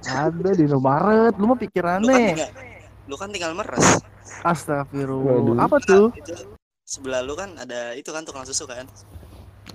ada 0.04 0.50
di 0.52 0.64
Indomaret 0.64 1.36
lu 1.36 1.44
mah 1.44 1.48
Lu 1.48 1.54
kan 1.54 1.60
pikirannya 1.60 2.16
tinggal, 2.32 2.50
lu 3.06 3.16
kan 3.16 3.28
tinggal 3.30 3.52
meres. 3.54 4.00
Astagfirullah 4.42 5.56
apa 5.58 5.78
tuh 5.80 6.12
Itu 6.14 6.57
sebelah 6.88 7.20
lu 7.20 7.36
kan 7.36 7.52
ada 7.60 7.92
itu 7.94 8.08
kan 8.16 8.24
tukang 8.24 8.48
susu 8.48 8.64
kan? 8.64 8.88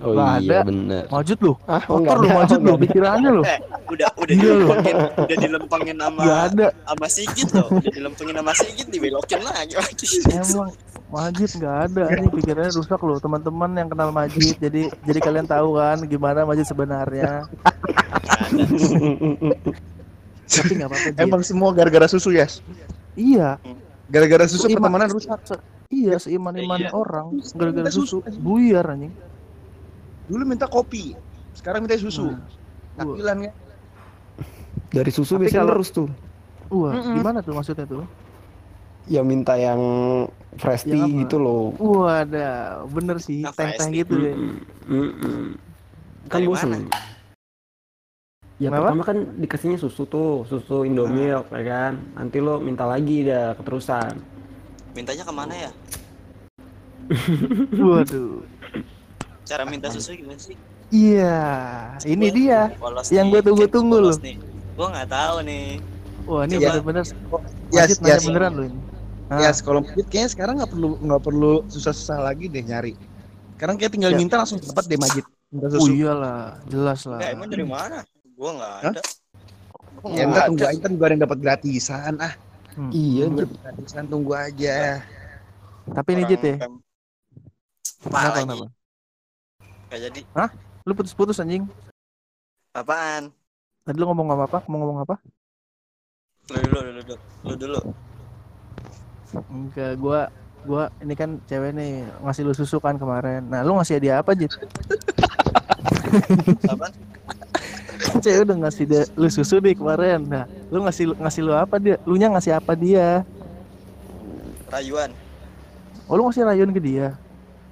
Oh 0.01 0.17
iya 0.41 0.41
ada. 0.41 0.59
bener. 0.65 1.05
Majud 1.13 1.37
lu 1.37 1.53
Ah, 1.69 1.77
oh, 1.85 2.01
kotor 2.01 2.25
nggak 2.25 2.49
lu 2.49 2.57
oh, 2.57 2.73
lu 2.73 2.81
pikirannya 2.81 3.29
lu 3.29 3.43
Eh, 3.45 3.59
udah 3.85 4.09
udah 4.17 4.33
Iya, 4.33 4.49
lu. 4.49 4.65
dilempengin, 4.65 4.95
udah 5.21 5.37
dilempengin 5.37 5.97
sama 6.01 6.21
Gak 6.25 6.41
ada 6.49 6.67
sama 6.73 7.05
Sigit 7.07 7.49
loh. 7.53 7.67
Udah 7.69 7.91
dilempengin 7.93 8.35
sama 8.41 8.51
Sigit 8.57 8.87
dibelokin 8.89 9.39
lagi 9.45 9.73
lagi. 9.77 10.05
Emang 10.33 10.73
Majid 11.13 11.49
nggak 11.53 11.77
ada 11.85 12.03
ini 12.09 12.25
pikirannya 12.25 12.73
rusak 12.73 12.97
loh 13.05 13.21
teman-teman 13.21 13.69
yang 13.77 13.85
kenal 13.85 14.09
Majid 14.09 14.57
jadi 14.57 14.89
jadi 15.05 15.19
kalian 15.21 15.45
tahu 15.45 15.77
kan 15.77 16.01
gimana 16.09 16.41
Majid 16.41 16.65
sebenarnya 16.65 17.45
tapi 20.49 20.71
nggak 20.73 20.89
apa-apa 20.89 21.21
emang 21.21 21.41
semua 21.45 21.69
gara-gara 21.69 22.09
susu 22.09 22.33
ya? 22.33 22.49
iya 23.13 23.61
Gara-gara 24.13 24.45
susu 24.45 24.61
Seiman- 24.63 24.77
pertemanan 24.79 25.09
rusak. 25.09 25.39
se- 25.43 25.63
iya 25.89 26.15
seiman 26.15 26.53
imannya 26.53 26.87
Iya. 26.87 26.93
orang 26.93 27.33
gara-gara 27.51 27.89
susu. 27.89 28.21
susu 28.21 28.37
buyar 28.39 28.85
anjing 28.87 29.09
Dulu 30.23 30.43
minta 30.45 30.65
kopi, 30.65 31.17
sekarang 31.51 31.83
minta 31.83 31.97
susu. 31.97 32.29
Nah, 32.29 32.39
wah. 32.95 33.11
Takilan 33.11 33.37
ya. 33.43 33.51
Dari 34.89 35.09
susu 35.09 35.35
Tapi 35.35 35.41
biasanya 35.43 35.59
kalau- 35.59 35.73
terus 35.73 35.89
tuh. 35.89 36.07
wah 36.69 36.93
Mm-mm. 36.93 37.15
gimana 37.15 37.39
tuh 37.39 37.53
maksudnya 37.53 37.85
tuh 37.85 38.05
Ya 39.03 39.19
minta 39.19 39.53
yang 39.53 39.81
fresh 40.55 40.87
tea 40.87 40.95
apa? 40.95 41.11
gitu 41.19 41.35
loh. 41.35 41.75
wah 41.75 42.23
ada 42.23 42.47
bener 42.87 43.17
sih 43.17 43.41
Nah, 43.41 43.51
teh-teh 43.51 43.89
gitu 43.91 44.13
deh 44.15 44.31
Mm-mm. 44.31 44.61
Mm-mm. 44.87 45.43
Kan 46.29 46.39
mana? 46.39 46.77
Ya 48.63 48.71
Kenapa? 48.71 48.95
pertama 48.95 49.03
kan 49.03 49.17
dikasihnya 49.35 49.75
susu 49.75 50.07
tuh, 50.07 50.47
susu 50.47 50.87
Indomilk 50.87 51.51
ya 51.51 51.61
kan. 51.67 51.93
Nanti 52.15 52.39
lo 52.39 52.63
minta 52.63 52.87
lagi 52.87 53.27
dah 53.27 53.59
keterusan. 53.59 54.15
Mintanya 54.95 55.23
ke 55.27 55.33
mana 55.35 55.51
ya? 55.51 55.71
waduh 57.83 58.39
Cara 59.43 59.67
minta 59.67 59.91
susu 59.91 60.15
gimana 60.15 60.39
sih? 60.39 60.55
iya 60.87 61.41
ini 62.05 62.31
Gua 62.31 62.37
dia 62.37 62.59
yang 63.11 63.27
gua 63.27 63.41
tunggu-tunggu 63.43 63.97
loh. 63.99 64.15
Gua 64.77 64.87
nggak 64.93 65.09
tahu 65.11 65.35
nih. 65.43 65.83
wah 66.23 66.47
ini 66.47 66.55
bener-bener 66.55 67.03
Yes, 67.67 67.99
nanya 67.99 68.15
yes. 68.15 68.23
beneran 68.23 68.51
loh 68.55 68.65
ini 68.71 68.79
Ya, 69.33 69.49
Ah, 69.49 69.55
kalau 69.59 69.81
Majid 69.81 70.07
kayaknya 70.07 70.29
sekarang 70.29 70.53
nggak 70.61 70.71
perlu 70.71 70.87
nggak 71.01 71.21
perlu 71.25 71.51
susah-susah 71.67 72.21
lagi 72.21 72.45
deh 72.47 72.61
nyari. 72.61 72.93
Sekarang 73.57 73.75
kayak 73.75 73.91
tinggal 73.91 74.11
Ya. 74.13 74.19
minta 74.21 74.35
langsung 74.37 74.61
dapat 74.61 74.85
deh 74.85 74.99
Majid. 75.01 75.25
Minta 75.49 75.67
oh 75.67 75.81
susu. 75.81 75.89
iyalah 75.91 76.61
jelas 76.69 77.01
lah 77.09 77.17
Enggak, 77.19 77.31
emang 77.33 77.47
dari 77.49 77.65
mana? 77.65 77.97
Gua 78.43 78.51
nggak 78.59 78.73
Hah? 78.75 78.91
ada. 78.91 79.01
Gua 80.03 80.09
Ya 80.11 80.23
nggak 80.27 80.27
ntar 80.27 80.35
ada. 80.35 80.47
tunggu 80.51 80.65
aja 80.67 80.75
ntar 80.75 80.91
juga 80.91 81.03
ada 81.07 81.13
yang 81.15 81.23
dapat 81.23 81.37
gratisan 81.39 82.13
ah. 82.19 82.33
Hmm. 82.75 82.91
Iya, 82.91 83.23
Jit. 83.31 83.49
gratisan 83.55 84.05
tunggu 84.11 84.31
aja. 84.35 84.99
Tapi 85.85 86.09
ini 86.11 86.15
Orang 86.17 86.27
Jit 86.27 86.41
ya, 86.41 86.55
kenapa 88.03 88.27
lagi? 88.27 88.43
kenapa? 88.43 88.65
Gak 89.87 89.99
jadi. 90.01 90.21
Lu 90.83 90.91
putus-putus 90.91 91.39
anjing. 91.39 91.63
Apaan? 92.73 93.31
Tadi 93.85 93.95
lu 93.95 94.03
ngomong 94.03 94.27
apa? 94.33 94.59
Mau 94.67 94.75
ngomong 94.75 95.07
apa? 95.07 95.15
Lu 96.49 96.59
dulu, 96.59 96.79
lu 96.81 96.91
dulu, 96.99 97.15
lu 97.47 97.53
dulu. 97.55 97.79
Enggak, 99.47 99.91
gua 99.95 100.19
gua 100.63 100.83
ini 100.99 101.15
kan 101.15 101.39
cewek 101.45 101.71
nih 101.71 102.03
ngasih 102.19 102.43
lu 102.43 102.51
susu 102.51 102.83
kan 102.83 102.99
kemarin. 102.99 103.47
Nah, 103.47 103.63
lu 103.63 103.79
ngasih 103.79 104.03
dia 104.03 104.19
apa, 104.19 104.35
Jit? 104.35 104.51
Apaan? 106.67 106.91
cewek 108.23 108.41
udah 108.43 108.57
ngasih 108.59 108.83
dia 108.83 109.03
lu 109.13 109.27
susu 109.27 109.57
nih 109.57 109.73
kemarin. 109.73 110.21
Nah, 110.23 110.43
lu 110.67 110.81
ngasih 110.81 111.15
ngasih 111.15 111.41
lu 111.41 111.53
apa 111.53 111.75
dia? 111.77 111.95
Lu 112.03 112.15
nya 112.15 112.27
ngasih 112.29 112.53
apa 112.53 112.73
dia? 112.73 113.23
Rayuan. 114.67 115.11
Oh, 116.05 116.15
lu 116.15 116.27
ngasih 116.27 116.43
rayun 116.43 116.69
ke 116.69 116.79
dia. 116.79 117.07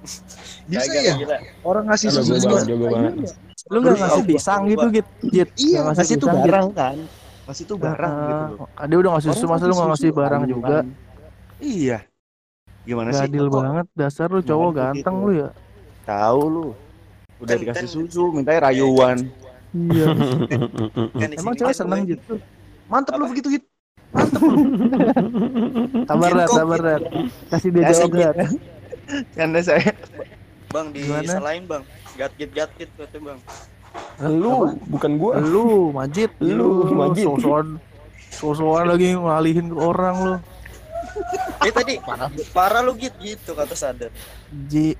Bisa 0.70 0.82
Kagak, 0.84 1.02
ya? 1.02 1.14
gila. 1.16 1.36
Orang 1.62 1.84
ngasih 1.86 2.08
susu 2.08 2.32
juga. 2.34 2.62
banget. 2.62 3.34
Lu 3.68 3.78
nggak 3.78 3.92
Lu 3.92 3.98
ngasih 3.98 4.22
pisang 4.24 4.62
gitu, 4.66 4.86
Jit? 4.90 5.06
Jit. 5.24 5.48
Iya, 5.56 5.78
Nggak 5.80 5.94
ngasih 5.94 6.14
itu 6.16 6.26
barang 6.26 6.68
kan. 6.72 6.96
Ngasih 7.42 7.64
itu 7.64 7.74
barang 7.74 8.14
gitu 8.14 8.54
loh. 8.54 8.68
ah, 8.72 8.84
Dia 8.86 8.98
udah 8.98 9.10
ngasih 9.12 9.28
susu, 9.30 9.44
masa 9.46 9.64
lu 9.64 9.74
nggak 9.74 9.90
ngasih 9.92 10.10
barang 10.12 10.42
rayuan. 10.42 10.52
juga? 10.52 10.76
Iya. 11.58 11.98
Gimana 12.82 13.08
Gak 13.08 13.18
sih? 13.20 13.26
adil 13.30 13.46
banget, 13.46 13.86
dasar 13.92 14.26
lu 14.26 14.40
cowok 14.40 14.70
ganteng 14.72 15.14
gitu? 15.16 15.24
lu 15.24 15.32
ya. 15.36 15.48
Tahu 16.02 16.40
lu. 16.44 16.66
Udah 17.38 17.54
Kan- 17.54 17.62
dikasih 17.62 17.86
kan- 17.86 17.94
susu, 17.94 18.24
mintanya 18.30 18.60
rayuan. 18.64 19.18
Iya. 19.72 20.06
Kan 21.16 21.28
di 21.32 21.36
Emang 21.40 21.54
cewek 21.56 21.74
seneng 21.76 22.04
gitu. 22.04 22.36
Mantep 22.92 23.16
lu 23.16 23.26
begitu 23.32 23.48
hit. 23.48 23.64
Sabar, 26.08 26.30
Rat, 26.36 26.48
sabar, 26.52 26.76
gitu 26.76 26.88
Rat. 26.92 27.02
Kasih 27.48 27.68
dia 27.72 27.88
jawab, 27.88 28.12
Rat. 28.12 28.36
Karena 29.36 29.60
saya 29.64 29.92
Bang 30.72 30.88
Gimana? 30.92 31.20
disalahin 31.24 31.64
bang. 31.68 31.82
Gat 32.16 32.32
git 32.36 32.50
gat 32.52 32.70
git 32.80 32.88
kata 32.96 33.16
bang. 33.20 33.40
Lu, 34.24 34.72
bukan 34.88 35.20
gua. 35.20 35.36
Lu, 35.40 35.92
Majid. 35.92 36.32
Lu, 36.40 36.88
Majid. 36.92 37.28
Sosokan. 37.28 37.76
Sosokan 38.32 38.84
lagi 38.88 39.12
ngalihin 39.12 39.68
ke 39.72 39.76
orang 39.76 40.16
lu. 40.20 40.36
Eh 41.60 41.72
tadi 41.72 42.00
parah 42.56 42.80
lu 42.80 42.96
git 42.96 43.12
gitu 43.20 43.52
kata 43.52 43.76
sadar. 43.76 44.08
Ji 44.68 44.96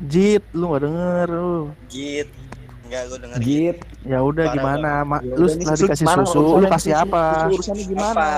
Jit, 0.00 0.40
lu 0.56 0.72
gak 0.72 0.86
denger 0.88 1.28
lu. 1.28 1.54
Git. 1.92 2.30
Enggak 2.90 3.02
gue 3.06 3.18
denger. 3.22 3.38
Jit. 3.38 3.76
Ya 4.02 4.18
udah 4.18 4.44
gimana? 4.50 4.90
Ma- 5.06 5.22
Ya 5.22 5.34
lu 5.38 5.46
setelah 5.46 5.78
dikasih 5.78 6.06
susu, 6.10 6.42
lu 6.58 6.66
kasih 6.66 6.92
apa? 6.98 7.22
Urusannya 7.46 7.84
gimana? 7.86 8.10
Apa? 8.10 8.28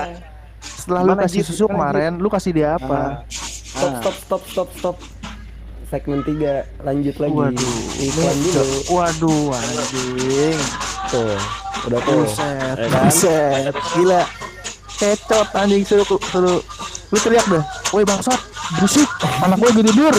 Setelah 0.61 1.01
lu 1.01 1.13
kasih 1.17 1.41
susu 1.41 1.63
kemarin, 1.65 2.11
lu 2.21 2.29
kasih 2.29 2.51
dia 2.53 2.77
apa? 2.77 3.25
Stop, 3.25 3.97
stop, 3.97 4.15
stop, 4.15 4.43
stop, 4.45 4.69
stop. 4.77 4.97
Segmen 5.89 6.21
3 6.21 6.85
lanjut 6.85 7.15
lagi. 7.17 7.33
Waduh, 7.33 7.77
ini 7.97 8.09
Iklan 8.09 8.37
dulu. 8.39 8.77
waduh 8.93 9.45
anjing. 9.53 10.57
Tuh, 11.09 11.37
udah 11.85 11.99
tuh. 12.01 12.17
Buset, 12.23 12.77
kan? 12.77 13.01
buset. 13.03 13.73
Gila. 13.93 14.21
Kecot 14.93 15.47
anjing 15.53 15.81
suruh 15.81 16.05
suruh 16.05 16.61
lu 17.09 17.17
teriak 17.17 17.45
deh. 17.49 17.63
Woi 17.89 18.05
bangsat, 18.05 18.37
berisik. 18.77 19.09
Anak 19.41 19.57
gue 19.57 19.81
tidur. 19.81 20.13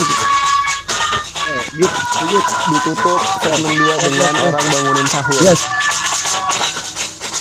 Git, 1.75 1.91
git, 2.31 2.47
ditutup 2.71 3.19
segmen 3.43 3.75
2 3.75 4.07
dengan 4.07 4.33
orang 4.47 4.63
bangunin 4.63 5.07
sahur. 5.11 5.35
Yes. 5.43 5.67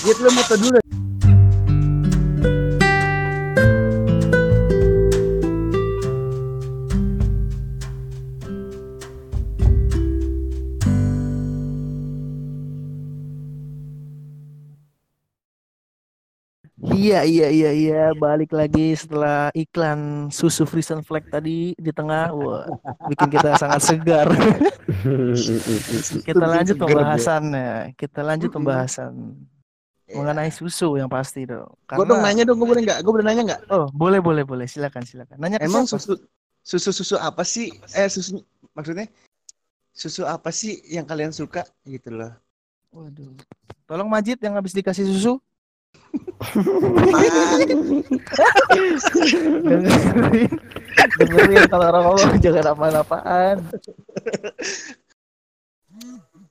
Jit 0.02 0.18
lu 0.18 0.26
muter 0.34 0.58
dulu. 0.58 0.83
Iya 17.14 17.22
iya 17.30 17.48
iya 17.54 17.70
iya 17.70 18.02
balik 18.10 18.50
lagi 18.50 18.90
setelah 18.98 19.46
iklan 19.54 20.26
susu 20.34 20.66
Frisian 20.66 20.98
Flag 20.98 21.22
tadi 21.30 21.70
di 21.78 21.92
tengah 21.94 22.34
wah 22.34 22.66
bikin 23.06 23.30
kita 23.30 23.54
sangat 23.54 23.86
segar. 23.86 24.26
kita 26.26 26.42
lanjut 26.42 26.74
pembahasannya. 26.74 27.94
Kita 27.94 28.18
lanjut 28.26 28.50
pembahasan 28.50 29.38
mengenai 30.10 30.50
susu 30.50 30.98
yang 30.98 31.06
pasti 31.06 31.46
dong. 31.46 31.70
Gue 31.86 32.02
dong 32.02 32.18
nanya 32.18 32.42
dong, 32.42 32.58
gue 32.58 32.66
boleh 32.66 32.82
nggak? 32.82 32.98
Gue 33.06 33.12
boleh 33.14 33.26
nanya 33.30 33.42
nggak? 33.54 33.60
Oh, 33.70 33.86
boleh 33.94 34.18
boleh 34.18 34.42
boleh 34.42 34.66
silakan 34.66 35.06
silakan. 35.06 35.38
Nanya 35.38 35.62
Emang 35.62 35.86
siapa? 35.86 36.02
susu 36.02 36.18
susu 36.66 36.90
susu 36.90 37.14
apa 37.14 37.46
sih? 37.46 37.70
Eh 37.94 38.10
susu 38.10 38.42
maksudnya 38.74 39.06
susu 39.94 40.26
apa 40.26 40.50
sih 40.50 40.82
yang 40.90 41.06
kalian 41.06 41.30
suka 41.30 41.62
gitu 41.86 42.10
loh? 42.10 42.34
Waduh. 42.90 43.38
Tolong 43.86 44.10
Majid 44.10 44.42
yang 44.42 44.58
habis 44.58 44.74
dikasih 44.74 45.06
susu. 45.06 45.38
Dengerin, 49.64 50.50
dengerin 51.18 51.62
kalau 51.68 51.86
orang 51.90 52.02
ngomong 52.06 52.38
jangan 52.40 52.64
apa-apaan. 52.72 53.56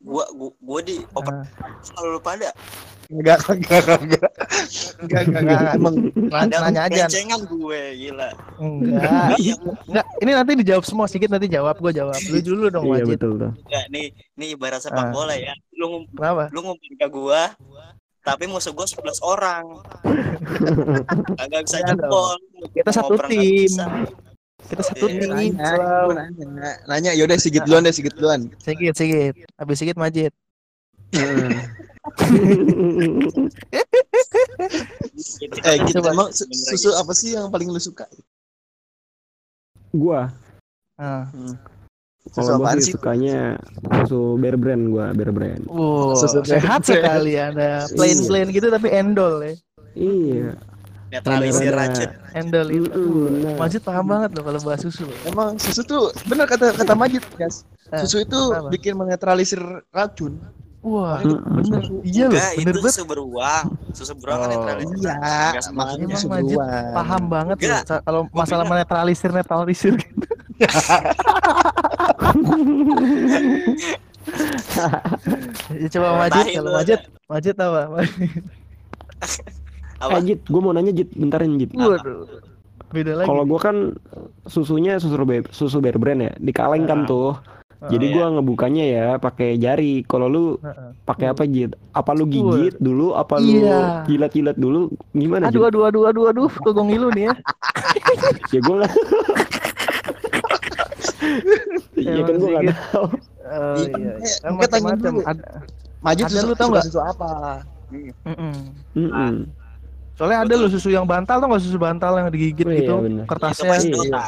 Gua 0.04 0.26
gua, 0.36 0.52
gua 0.60 0.80
di 0.84 1.00
oper 1.16 1.32
Ah. 1.34 1.48
selalu 1.82 2.20
pada. 2.20 2.50
Enggak, 3.08 3.40
enggak, 3.46 3.84
enggak, 4.00 4.32
enggak, 5.00 5.22
enggak, 5.24 5.42
enggak. 5.44 5.76
Emang 5.76 5.96
Nanya, 6.18 6.58
nanya 6.62 6.82
aja. 6.88 7.04
Cengan 7.08 7.40
gue 7.46 7.80
gila. 7.94 8.30
Enggak. 8.58 9.36
Iya, 9.38 9.54
Enggak, 9.86 10.06
ini 10.20 10.32
nanti 10.34 10.52
dijawab 10.58 10.84
semua 10.84 11.06
sedikit 11.06 11.32
nanti 11.32 11.48
jawab 11.48 11.78
gua 11.78 11.92
jawab. 11.92 12.16
Lu 12.26 12.40
dulu 12.42 12.66
dong 12.68 12.84
Iya 12.86 12.92
Majid. 13.00 13.16
betul 13.16 13.32
tuh. 13.38 13.52
enggak 13.64 13.86
nih 13.90 14.06
nih 14.34 14.48
ibarat 14.56 14.80
sepak 14.82 15.04
Ah. 15.04 15.12
bola 15.12 15.36
ya. 15.36 15.54
Lu 15.74 15.86
ngum- 15.90 16.08
Kenapa? 16.12 16.44
lu 16.50 16.60
ngumpulin 16.62 16.96
ke 16.98 17.08
gua 17.08 17.42
tapi 18.24 18.48
musuh 18.48 18.72
gua 18.72 18.88
11 18.88 19.20
orang. 19.22 19.64
Kagak 21.38 21.62
bisa 21.64 21.78
dong. 21.80 21.88
jempol. 21.94 22.36
Kita 22.72 22.90
satu 22.90 23.14
perang 23.14 23.30
nggak 23.30 23.44
tim. 23.44 23.74
Kita 24.64 24.82
satu 24.82 25.06
tim. 25.06 25.28
nanya, 25.28 25.72
nanya, 26.08 26.72
nanya, 26.88 27.12
yaudah 27.14 27.36
sigit 27.36 27.64
duluan 27.64 27.84
deh, 27.84 27.92
sigit 27.92 28.16
duluan. 28.16 28.48
Sikit, 28.58 28.96
sikit. 28.96 29.34
Habis 29.56 29.78
sikit 29.78 29.96
Majid. 29.96 30.32
Gitu. 31.12 31.46
Eh, 35.64 35.78
gitu 35.84 36.00
Coba. 36.00 36.12
emang 36.12 36.30
su- 36.32 36.48
susu 36.50 36.92
apa 36.92 37.12
sih 37.14 37.32
yang 37.32 37.48
paling 37.48 37.68
lu 37.68 37.80
suka? 37.80 38.08
Gua, 39.90 40.32
Ah. 40.94 41.26
Susu 42.32 42.56
apaan 42.56 42.80
sih 42.80 42.96
sukanya 42.96 43.60
susu 44.08 44.40
bear 44.40 44.56
brand 44.56 44.88
gua, 44.88 45.12
bear 45.12 45.36
brand. 45.36 45.68
Wow, 45.68 46.16
Susu 46.16 46.40
sehat 46.48 46.88
sekali 46.88 47.36
ada 47.36 47.84
plain-plain 47.92 48.48
gitu 48.56 48.72
tapi 48.72 48.88
endol 48.96 49.44
ya. 49.44 49.54
Iya. 49.94 50.56
Netralisir 51.14 51.76
racun. 51.78 52.10
Endol 52.34 52.68
itu. 52.74 52.90
Mm-mm, 52.98 53.44
benar. 53.44 53.56
Majid 53.62 53.82
paham 53.86 54.06
banget 54.10 54.34
loh 54.34 54.44
kalau 54.50 54.60
bahas 54.66 54.82
susu. 54.82 55.06
Emang 55.30 55.62
susu 55.62 55.86
tuh 55.86 56.10
bener 56.26 56.50
kata 56.50 56.74
kata 56.74 56.98
Majid, 56.98 57.22
guys. 57.38 57.68
Eh, 57.94 58.02
Susu 58.02 58.26
itu 58.26 58.40
bikin 58.74 58.98
menetralisir 58.98 59.62
racun. 59.94 60.42
Wah, 60.84 61.16
Mm-mm. 61.24 61.64
bener. 61.64 61.82
Iya 62.04 62.26
loh, 62.28 62.36
bener 62.36 62.60
itu 62.60 62.80
banget. 62.80 62.92
susu 62.92 63.04
beruang. 63.08 63.66
Susu 63.96 64.14
beruang 64.20 64.36
kan 64.38 64.48
Oh, 64.48 64.52
netralisir. 64.52 65.00
Iya, 65.00 65.16
Gas 65.56 65.68
makanya 65.72 66.06
beruang. 66.28 66.92
Paham 66.92 67.22
banget 67.28 67.58
sa- 67.82 68.04
kalau 68.04 68.22
masalah 68.30 68.66
menetralisir 68.68 69.32
netralisir 69.32 69.96
gitu. 69.96 70.28
Ya, 75.74 75.88
coba 75.90 76.08
Majid 76.20 76.46
kalau. 76.54 76.72
Majid, 76.74 77.00
Majid 77.28 77.56
apa? 77.58 77.82
Apa? 80.00 80.16
Eh 80.20 80.22
Jit, 80.26 80.40
gua 80.48 80.62
mau 80.62 80.74
nanya 80.76 80.92
Jit, 80.92 81.10
bentarin 81.14 81.56
Jit. 81.56 81.72
Waduh. 81.74 82.28
Beda 82.92 83.18
lagi. 83.18 83.28
Kalau 83.28 83.44
gua 83.48 83.60
kan 83.62 83.78
susunya 84.46 85.00
susu 85.00 85.16
bear, 85.24 85.48
susu 85.50 85.80
bear 85.80 85.96
brand 85.98 86.22
ya, 86.22 86.32
di 86.36 86.52
kaleng 86.52 86.86
tuh. 87.84 87.92
Jadi 87.92 88.06
iya. 88.08 88.16
gua 88.16 88.26
ngebukanya 88.40 88.84
ya 88.88 89.06
pakai 89.20 89.60
jari. 89.60 90.08
Kalau 90.08 90.32
lu 90.32 90.44
pakai 91.04 91.36
apa 91.36 91.44
Jit? 91.44 91.76
Apa 91.92 92.16
lu 92.16 92.24
gigit 92.32 92.80
dulu? 92.80 93.12
Apa 93.12 93.44
lu 93.44 93.60
Iya. 93.60 94.08
jilat-jilat 94.08 94.56
dulu? 94.56 94.88
Gimana 95.12 95.52
Aduh, 95.52 95.68
aduh, 95.68 95.84
aduh, 95.92 96.04
aduh, 96.08 96.24
aduh, 96.32 96.52
kegong 96.64 96.88
ngilu 96.90 97.12
nih 97.12 97.28
ya. 97.28 97.34
Ya 98.54 98.60
gua 98.64 98.76
nggak. 98.82 98.94
Iya 101.94 102.22
kan 102.28 102.36
gua 102.36 102.50
nggak 102.60 102.78
tahu. 102.92 103.06
Oh 103.44 103.76
Iya, 103.78 103.92
iya, 104.00 104.12
eh, 104.18 104.36
kan 104.40 104.52
kita 104.56 104.68
tanya 104.72 104.86
macam-macam. 104.96 105.36
Majid 106.04 106.26
lu 106.32 106.54
tau 106.56 106.68
nggak? 106.72 106.86
susu 106.88 107.00
apa? 107.00 107.32
Mm-mm. 107.94 108.56
Mm-mm. 108.98 109.34
Soalnya 110.14 110.46
ada 110.46 110.54
loh 110.58 110.70
susu 110.70 110.90
yang 110.94 111.06
bantal 111.10 111.42
tau 111.42 111.48
nggak 111.50 111.64
susu 111.64 111.78
bantal 111.82 112.14
yang 112.18 112.30
digigit 112.30 112.66
Oh, 112.66 112.72
iya, 112.72 112.80
gitu 112.82 112.94
kertasnya. 113.26 113.78
Iya. 113.82 114.24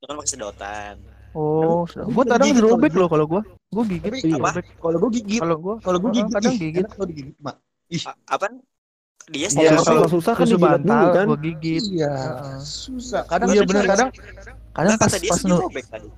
Itu 0.00 0.04
kan 0.08 0.14
pakai 0.16 0.30
sedotan. 0.30 0.94
Oh, 1.30 1.86
gue 1.86 2.10
Gua 2.10 2.24
kadang 2.26 2.50
dirobek 2.50 2.92
loh 2.98 3.06
kalau 3.06 3.26
gua. 3.30 3.42
Gua 3.70 3.84
gigit, 3.86 4.02
Tapi 4.02 4.34
apa? 4.34 4.50
Kalau 4.82 4.98
gue 4.98 5.10
gigit, 5.14 5.38
Kalau 5.38 5.56
gua, 5.62 5.74
kalau 5.78 5.98
gue 6.02 6.10
gigit, 6.10 6.34
kadang 6.34 6.52
ih, 6.54 6.58
gigit. 6.58 6.86
kalau 6.90 7.06
digigit, 7.06 7.36
Mak. 7.38 7.56
A- 8.06 8.18
apaan? 8.34 8.54
Dia 9.30 9.46
Iya, 9.46 9.78
kalau 9.78 9.84
kalau 9.86 10.10
susah 10.10 10.34
kan 10.34 10.42
susu 10.42 10.58
dijilat 10.58 10.80
dulu 10.82 10.90
bantal 10.90 11.14
kan. 11.14 11.26
gua 11.30 11.38
gigit. 11.38 11.82
Iya, 11.86 12.14
susah. 12.66 13.22
Kadang 13.30 13.48
Iya 13.54 13.62
bener 13.62 13.84
kadang 13.86 14.08
kadang 14.74 14.94
pas 14.98 15.10
pas 15.10 15.38
sih 15.38 15.46
nu 15.46 15.58
tadi. 15.70 16.08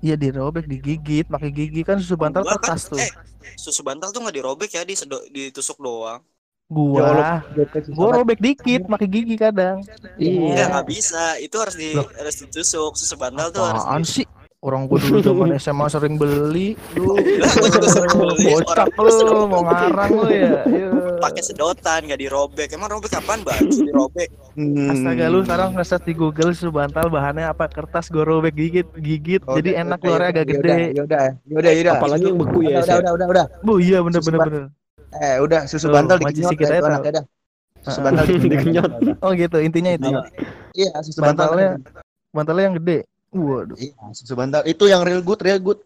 iya 0.00 0.14
dirobek 0.16 0.64
digigit 0.68 1.24
pakai 1.28 1.50
gigi 1.52 1.80
kan 1.84 1.96
susu 2.00 2.16
bantal 2.20 2.44
Gua 2.44 2.56
kan, 2.56 2.76
kertas 2.76 2.88
tuh. 2.88 3.00
eh, 3.00 3.08
susu 3.56 3.80
bantal 3.80 4.12
tuh 4.12 4.20
nggak 4.24 4.36
dirobek 4.36 4.70
ya, 4.76 4.84
disedo- 4.84 5.24
ditusuk 5.32 5.80
doang. 5.80 6.20
Ya 6.20 6.76
Gua 6.76 7.02
susah 7.08 7.92
gua 7.96 8.08
robek 8.20 8.38
dikit 8.44 8.86
pakai 8.86 9.08
gigi 9.08 9.36
kadang. 9.40 9.80
Enggak, 10.20 10.20
Iya. 10.20 10.64
nggak 10.68 10.86
bisa. 10.86 11.24
Itu 11.40 11.56
harus 11.60 11.74
di 11.80 11.96
Loh. 11.96 12.06
harus 12.12 12.36
ditusuk. 12.44 12.92
Susu 12.96 13.16
bantal 13.16 13.48
tuh 13.52 13.64
harus 13.64 13.84
di... 13.88 14.04
sih? 14.04 14.26
Orang 14.60 14.92
gua 14.92 15.00
dulu 15.00 15.24
zaman 15.24 15.56
SMA 15.62 15.88
sering 15.88 16.20
beli. 16.20 16.76
Duh, 16.92 17.16
Lah, 17.16 17.48
gua 17.48 17.68
juga 17.72 17.88
sering 17.88 18.12
beli. 18.12 18.44
Bocah 18.44 18.86
Orang 18.92 19.16
lu 19.24 19.44
mau 19.48 19.62
ngarang 19.64 20.10
lu 20.12 20.24
ya. 20.28 20.52
Iya. 20.68 20.88
pakai 21.16 21.42
sedotan 21.44 22.04
nggak 22.04 22.20
dirobek. 22.20 22.68
Emang 22.76 22.92
robek 22.92 23.08
kapan, 23.08 23.40
Bang? 23.40 23.56
Dirobek. 23.72 24.28
Hmm. 24.60 24.92
Astaga 24.92 25.32
lu 25.32 25.40
sekarang 25.48 25.68
ngeset 25.76 26.02
di 26.04 26.12
Google 26.12 26.52
susu 26.52 26.68
bantal 26.68 27.08
bahannya 27.08 27.48
apa 27.48 27.72
kertas 27.72 28.12
gue 28.12 28.20
robek 28.20 28.52
gigit 28.52 28.88
gigit 29.00 29.40
Oh, 29.48 29.56
jadi 29.56 29.80
udah, 29.80 29.82
enak 29.84 29.98
udah, 30.00 30.08
yaudah, 30.12 30.28
agak 30.28 30.44
yaudah, 30.44 30.52
gede. 30.52 30.76
Yaudah, 30.92 31.26
yaudah, 31.48 31.72
yaudah. 31.72 31.94
Apalagi 31.96 32.24
yang 32.28 32.38
beku 32.40 32.58
ya, 32.60 32.68
Udah, 32.68 32.84
udah, 32.84 32.96
udah, 33.00 33.12
udah, 33.16 33.26
udah. 33.32 33.46
Bu 33.64 33.72
iya 33.80 33.98
bener 34.04 34.20
bener 34.20 34.40
bener. 34.44 34.62
Eh, 35.24 35.36
udah 35.40 35.60
susu 35.64 35.88
Tuh, 35.88 35.94
bantal 35.96 36.16
dikenyot 36.20 36.52
sedikit 36.52 36.66
ya, 36.68 36.78
ya. 36.84 37.22
Susu 37.80 37.96
Heeh. 37.96 38.04
bantal 38.04 38.24
dikenyot. 38.28 38.90
Oh 39.24 39.30
gitu 39.32 39.56
intinya 39.64 39.90
itu. 39.96 40.08
Iya. 40.76 40.92
Susu 41.00 41.24
bantal. 41.24 41.56
Bantalnya 41.56 41.68
bantalnya 42.36 42.64
yang 42.68 42.76
gede. 42.76 42.98
Waduh. 43.30 43.78
Iya, 43.78 43.94
susu 44.10 44.34
bantal. 44.34 44.66
Itu 44.66 44.90
yang 44.90 45.06
real 45.06 45.22
good, 45.22 45.40
real 45.42 45.62
good. 45.62 45.78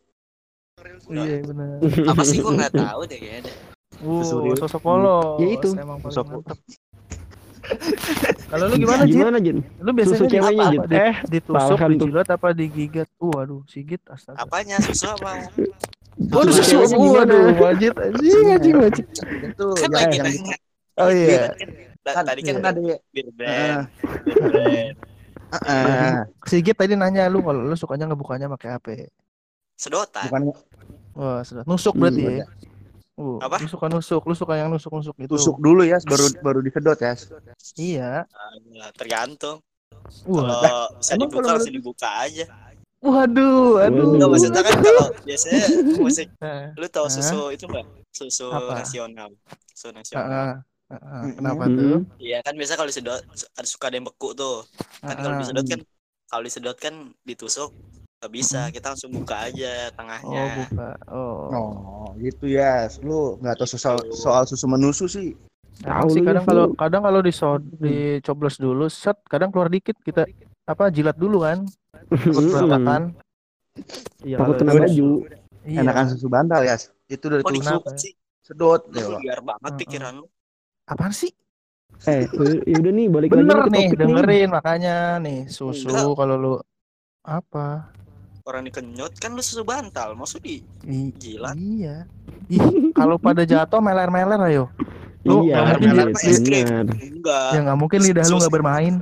Iya 1.09 1.45
bener. 1.45 1.81
Apa 2.09 2.23
sih 2.25 2.41
gua 2.41 2.57
nggak 2.57 2.73
tahu 2.73 3.01
deh 3.05 3.19
kayaknya. 3.21 3.53
Real. 4.01 4.57
sosok 4.57 4.81
polos. 4.81 5.41
Ya 5.41 5.49
itu. 5.53 5.69
Emang 5.77 6.01
Sosok- 6.09 6.41
mantep. 6.41 6.59
Kalau 8.53 8.65
lu 8.69 8.77
gimana 8.77 9.03
Jit? 9.09 9.17
Gimana 9.17 9.39
Jin? 9.41 9.59
Lu 9.81 9.91
biasanya 9.97 10.21
Susu 10.21 10.29
ceweknya, 10.29 10.65
apa, 10.69 10.73
Jit? 10.73 10.81
Di, 10.85 11.01
ditusuk, 11.41 11.79
dijilat 11.81 12.29
apa 12.29 12.49
digigit? 12.53 13.09
Waduh, 13.17 13.65
sigit 13.65 14.01
astaga. 14.05 14.45
Apanya 14.45 14.77
susu 14.85 15.09
apa? 15.09 15.49
Waduh 16.21 16.53
Susu? 16.53 16.77
Waduh, 16.93 17.57
wajib 17.57 17.97
anjing 17.97 18.49
anjing 18.53 18.77
wajib. 18.77 19.05
Itu 19.41 19.67
Kan 19.81 19.89
ya, 19.89 19.97
lagi 19.97 20.17
yang 20.21 20.29
nanya. 20.29 20.57
Oh 21.01 21.09
iya. 21.11 21.57
Da- 22.05 22.13
kan, 22.13 22.25
Tadi 22.29 22.41
kan 22.45 22.61
kan 25.57 25.85
brand. 25.85 25.91
Heeh. 25.91 26.19
Sigit 26.45 26.75
tadi 26.75 26.95
nanya 26.95 27.27
lu 27.27 27.41
kalau 27.41 27.61
lu 27.63 27.75
sukanya 27.75 28.05
ngebukanya 28.07 28.47
pakai 28.51 28.69
HP. 28.75 28.87
Sedotan. 29.75 30.27
Bukan 30.29 30.43
Wah, 31.15 31.41
sudah 31.47 31.63
nusuk 31.65 31.95
berarti 31.95 32.23
Hmm, 32.23 32.39
ya. 32.43 32.47
Uh, 33.15 33.39
Apa? 33.39 33.63
Lu 33.63 33.71
suka 33.71 33.87
nusuk, 33.87 34.23
lu 34.27 34.35
suka 34.35 34.59
yang 34.59 34.67
nusuk-nusuk 34.67 35.15
gitu. 35.15 35.39
tusuk 35.39 35.63
dulu 35.63 35.87
ya 35.87 36.03
baru 36.03 36.27
baru 36.43 36.59
disedot 36.59 36.99
ya. 36.99 37.15
Iya. 37.79 38.27
Ah, 38.27 38.91
tergantung. 38.99 39.63
Wah. 40.27 40.43
Kalau 40.43 40.85
bisa 40.99 41.11
emang 41.15 41.31
dibuka 41.31 41.39
kalau 41.39 41.51
harus 41.55 41.71
dibuka 41.71 42.09
aja. 42.19 42.45
Waduh, 42.99 43.85
aduh. 43.85 44.17
Enggak 44.17 44.29
maksudnya 44.33 44.63
kan 44.65 44.75
kalau 44.81 45.07
biasanya 45.23 45.65
musik 46.03 46.27
Eh, 46.41 46.73
lu 46.75 46.87
tahu 46.89 47.07
susu 47.07 47.53
itu 47.53 47.65
enggak? 47.69 47.87
Susu 48.11 48.49
Apa? 48.49 48.83
nasional. 48.83 49.31
Susu 49.71 49.89
nasional. 49.93 50.27
ah, 50.27 50.55
Kenapa 51.35 51.65
Hmm. 51.65 51.77
tuh? 51.77 51.99
Iya 52.21 52.39
kan 52.45 52.55
biasa 52.55 52.77
kalau 52.77 52.89
disedot 52.89 53.21
ada 53.57 53.69
suka 53.69 53.89
ada 53.89 53.97
yang 53.97 54.07
beku 54.07 54.37
tuh. 54.37 54.69
Kan 55.01 55.17
kalau 55.17 55.37
disedot 55.41 55.65
kan 55.65 55.81
kalau 56.29 56.43
disedot 56.45 56.77
kan 56.77 56.95
ditusuk 57.25 57.71
nggak 58.21 58.33
bisa. 58.33 58.61
Kita 58.69 58.93
langsung 58.93 59.11
buka 59.11 59.49
aja 59.49 59.89
Oh, 59.89 59.95
tengahnya. 59.97 60.45
buka. 60.69 60.89
Oh. 61.09 61.41
Oh, 61.51 62.07
gitu 62.21 62.45
ya. 62.47 62.87
Lu 63.01 63.41
nggak 63.41 63.57
tahu 63.57 63.69
soal 63.71 63.97
soal 64.13 64.45
susu 64.45 64.69
menusu 64.69 65.09
sih. 65.09 65.33
Tahu 65.83 66.07
sih 66.07 66.23
kadang 66.23 66.45
kalau 66.47 66.67
kadang 66.77 67.03
kalau 67.03 67.19
disod 67.19 67.65
dicoblos 67.83 68.63
dulu, 68.63 68.87
set 68.87 69.19
kadang 69.27 69.51
keluar 69.51 69.67
dikit 69.67 69.99
kita 70.01 70.23
apa 70.65 70.93
jilat 70.93 71.17
dulu 71.19 71.43
kan. 71.43 71.67
Takut 72.13 72.45
berantakan. 72.47 73.03
Iya, 74.23 74.37
Takut 74.39 74.55
kena 74.61 74.73
baju. 74.77 75.09
Iya. 75.65 75.81
Enakan 75.83 76.05
susu 76.15 76.29
bantal 76.31 76.63
ya. 76.63 76.77
Itu 77.11 77.27
dari 77.27 77.43
Oh 77.43 77.51
tusuk 77.51 77.83
sedot 78.45 78.87
ya. 78.93 79.17
Liar 79.19 79.41
banget 79.43 79.73
pikiran 79.81 80.21
lu. 80.21 80.29
Apaan 80.85 81.11
sih? 81.11 81.33
Eh, 82.05 82.29
ya 82.67 82.77
udah 82.77 82.93
nih 82.93 83.07
balik 83.09 83.33
Bener 83.33 83.65
lagi 83.65 83.73
nih, 83.73 83.87
dengerin 83.97 84.49
makanya 84.51 85.17
nih 85.19 85.49
susu 85.49 85.89
Enggak. 85.89 86.13
kalau 86.13 86.35
lu 86.37 86.55
apa? 87.23 87.89
Orang 88.45 88.69
dikenyot 88.69 89.17
kan 89.17 89.33
lu 89.33 89.41
susu 89.41 89.65
bantal. 89.65 90.13
Maksud 90.13 90.45
di 90.45 90.61
I- 90.85 91.15
Jilat. 91.15 91.57
Iya. 91.57 92.05
Ih, 92.47 92.61
kalau 92.93 93.17
pada 93.17 93.41
jatuh 93.43 93.81
meler-meler 93.81 94.37
ayo. 94.45 94.65
Lu 95.25 95.49
Iya, 95.49 95.57
nggak 95.57 95.65
mungkin 95.73 95.89
meler 95.89 96.05
li- 96.05 96.13
apa 96.13 96.19
es 96.21 96.39
krim? 96.39 96.65
benar. 96.69 96.85
enggak 96.93 97.49
ya 97.49 97.61
nggak 97.65 97.79
mungkin 97.81 98.01
lidah 98.05 98.25
lu 98.27 98.37
nggak 98.37 98.53
bermain. 98.53 98.95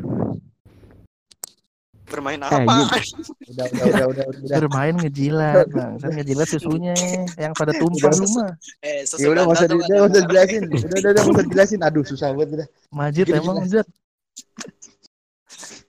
Bermain 2.13 2.37
Eh, 2.37 2.45
apa? 2.45 2.75
Udah 3.51 3.67
udah 3.67 3.85
udah 3.85 4.07
udah 4.07 4.25
udah. 4.29 4.57
Bermain 4.61 4.95
ngejilat, 4.95 5.67
bang. 5.69 5.93
Kan 5.97 6.11
ngejilat 6.13 6.49
susunya 6.49 6.93
yang 7.35 7.53
pada 7.53 7.73
tumpah 7.73 8.13
lu 8.13 8.27
mah. 8.31 8.53
eh, 8.81 9.03
susu 9.03 9.19
Ya 9.19 9.29
udah 9.31 9.43
nggak 9.43 9.57
usah 9.57 9.67
udah 9.67 9.77
nggak 9.83 10.07
usah 10.07 10.23
dijelasin. 10.23 10.63
Udah 10.65 10.79
udah 10.79 10.99
udah 11.03 11.11
nggak 11.13 11.33
usah 11.33 11.45
dijelasin. 11.45 11.81
Aduh 11.81 12.05
susah 12.05 12.29
banget 12.31 12.49
udah. 12.55 12.67
Majid 12.91 13.27
Jadi 13.27 13.33
emang 13.35 13.57
jelas. 13.63 13.73
Zat. 13.75 13.89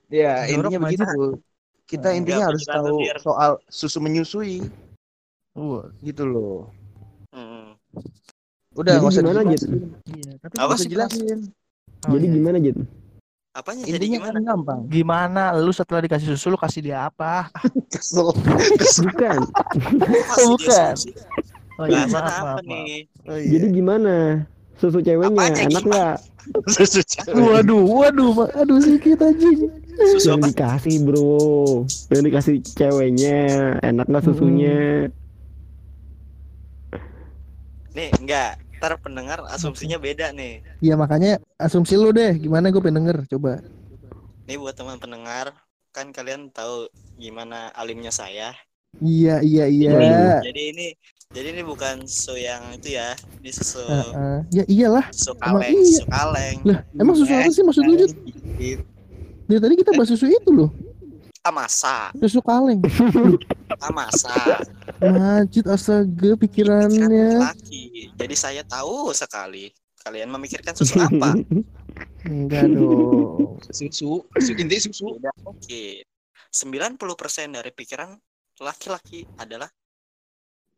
Ya 0.08 0.32
intinya 0.46 0.78
begitu. 0.82 1.04
Kita 1.84 2.08
Nah, 2.08 2.16
intinya 2.16 2.36
enggak, 2.40 2.50
harus 2.50 2.64
tahu 2.64 2.96
biar- 2.98 3.20
soal 3.20 3.50
susu 3.68 3.98
menyusui 4.00 4.64
Wah, 5.54 5.84
gitu 6.00 6.24
loh. 6.24 6.72
Hmm. 7.30 7.76
Udah 8.72 8.96
Jadi 8.96 9.00
nggak 9.00 9.12
usah 9.12 9.22
gimana, 9.22 9.40
Jit? 9.44 9.60
dijelasin. 9.60 9.72
iya. 10.10 10.32
Tapi 10.40 10.54
Apa 10.54 10.64
Nggak 10.64 10.74
sih, 10.74 10.80
usah 10.80 10.90
jelasin. 10.90 11.38
Oh, 12.02 12.10
Jadi 12.10 12.24
iya. 12.24 12.34
gimana, 12.34 12.56
Jit? 12.58 12.76
Apanya 13.54 13.86
jadi 13.86 14.02
Intinya 14.02 14.18
gimana? 14.18 14.34
kan 14.34 14.42
gampang. 14.42 14.80
Gimana 14.90 15.42
lu 15.54 15.70
setelah 15.70 16.02
dikasih 16.02 16.34
susu 16.34 16.50
lu 16.50 16.58
kasih 16.58 16.82
dia 16.82 17.06
apa? 17.06 17.46
Kesel. 17.94 18.34
Bukan. 18.34 19.38
Pasti 20.26 20.42
bukan. 20.42 20.58
dia 20.58 20.94
susu. 20.98 21.10
Oh 21.74 21.86
iya, 21.86 22.06
maaf, 22.06 22.22
apa 22.22 22.42
maaf, 22.42 22.42
maaf. 22.42 22.66
nih? 22.66 23.06
Oh, 23.26 23.34
iya. 23.34 23.50
Jadi 23.54 23.66
gimana? 23.70 24.14
Susu 24.74 24.98
ceweknya 24.98 25.30
Apanya 25.30 25.62
enak 25.62 25.70
gimana? 25.70 25.86
nggak? 25.86 26.16
Susu 26.74 27.00
cewek. 27.02 27.34
Waduh, 27.34 27.82
waduh, 27.86 28.30
aduh 28.52 28.78
sedikit 28.82 29.22
anjing. 29.22 29.70
Susu 29.94 30.34
Yang 30.34 30.38
apa? 30.38 30.46
dikasih 30.50 30.96
bro, 31.06 31.86
yang 32.10 32.22
dikasih 32.26 32.54
ceweknya, 32.74 33.38
enak 33.80 34.06
nggak 34.10 34.24
susunya? 34.26 35.06
Nih, 37.94 38.10
enggak. 38.18 38.58
Ntar 38.84 39.00
pendengar 39.00 39.40
asumsinya 39.48 39.96
beda 39.96 40.28
nih. 40.36 40.60
Iya 40.84 40.92
makanya 41.00 41.40
asumsi 41.56 41.96
lu 41.96 42.12
deh, 42.12 42.36
gimana 42.36 42.68
gue 42.68 42.84
pengen 42.84 43.00
denger, 43.00 43.24
coba. 43.32 43.64
Nih 44.44 44.60
buat 44.60 44.76
teman 44.76 45.00
pendengar, 45.00 45.56
kan 45.88 46.12
kalian 46.12 46.52
tahu 46.52 46.92
gimana 47.16 47.72
alimnya 47.72 48.12
saya. 48.12 48.52
Iya, 49.00 49.40
iya, 49.40 49.64
iya. 49.72 49.90
Iya. 49.96 50.28
Jadi 50.44 50.62
ini 50.76 50.86
jadi 51.32 51.56
ini 51.56 51.64
bukan 51.64 52.04
susu 52.04 52.36
yang 52.36 52.76
itu 52.76 52.92
ya, 52.92 53.16
ini 53.40 53.56
susu 53.56 53.88
Heeh. 53.88 54.36
Ya 54.52 54.64
iyalah. 54.68 55.08
susu 55.16 55.32
emang 55.40 55.64
kaleng, 55.64 55.80
iya. 55.80 55.88
susu 55.88 56.04
kaleng. 56.12 56.56
Lah, 56.68 56.78
emang 57.00 57.14
susu 57.16 57.32
apa 57.32 57.48
sih 57.48 57.64
maksud 57.64 57.82
lu, 57.88 57.92
Jut? 58.04 58.12
Dari 59.48 59.60
tadi 59.64 59.74
kita 59.80 59.96
bahas 59.96 60.12
susu 60.12 60.28
itu 60.28 60.50
loh, 60.52 60.68
Ah 61.44 61.52
masa, 61.52 62.08
susu 62.24 62.40
kaleng. 62.40 62.80
ah 63.76 63.92
masa. 64.00 64.32
Majid 64.96 65.68
astaga 65.68 66.40
pikirannya. 66.40 67.36
laki. 67.36 68.08
Jadi 68.16 68.32
saya 68.32 68.64
tahu 68.64 69.12
sekali. 69.12 69.68
Kalian 70.00 70.32
memikirkan 70.32 70.72
susu 70.72 71.00
apa? 71.04 71.36
Enggak 72.24 72.72
dong. 72.72 73.60
Susu. 73.68 74.24
Susu 74.24 74.52
inti 74.56 74.80
susu. 74.80 75.20
Beda 75.20 75.32
mungkin. 75.44 76.00
90% 76.48 76.96
dari 77.60 77.70
pikiran 77.76 78.16
laki-laki 78.64 79.28
adalah 79.36 79.68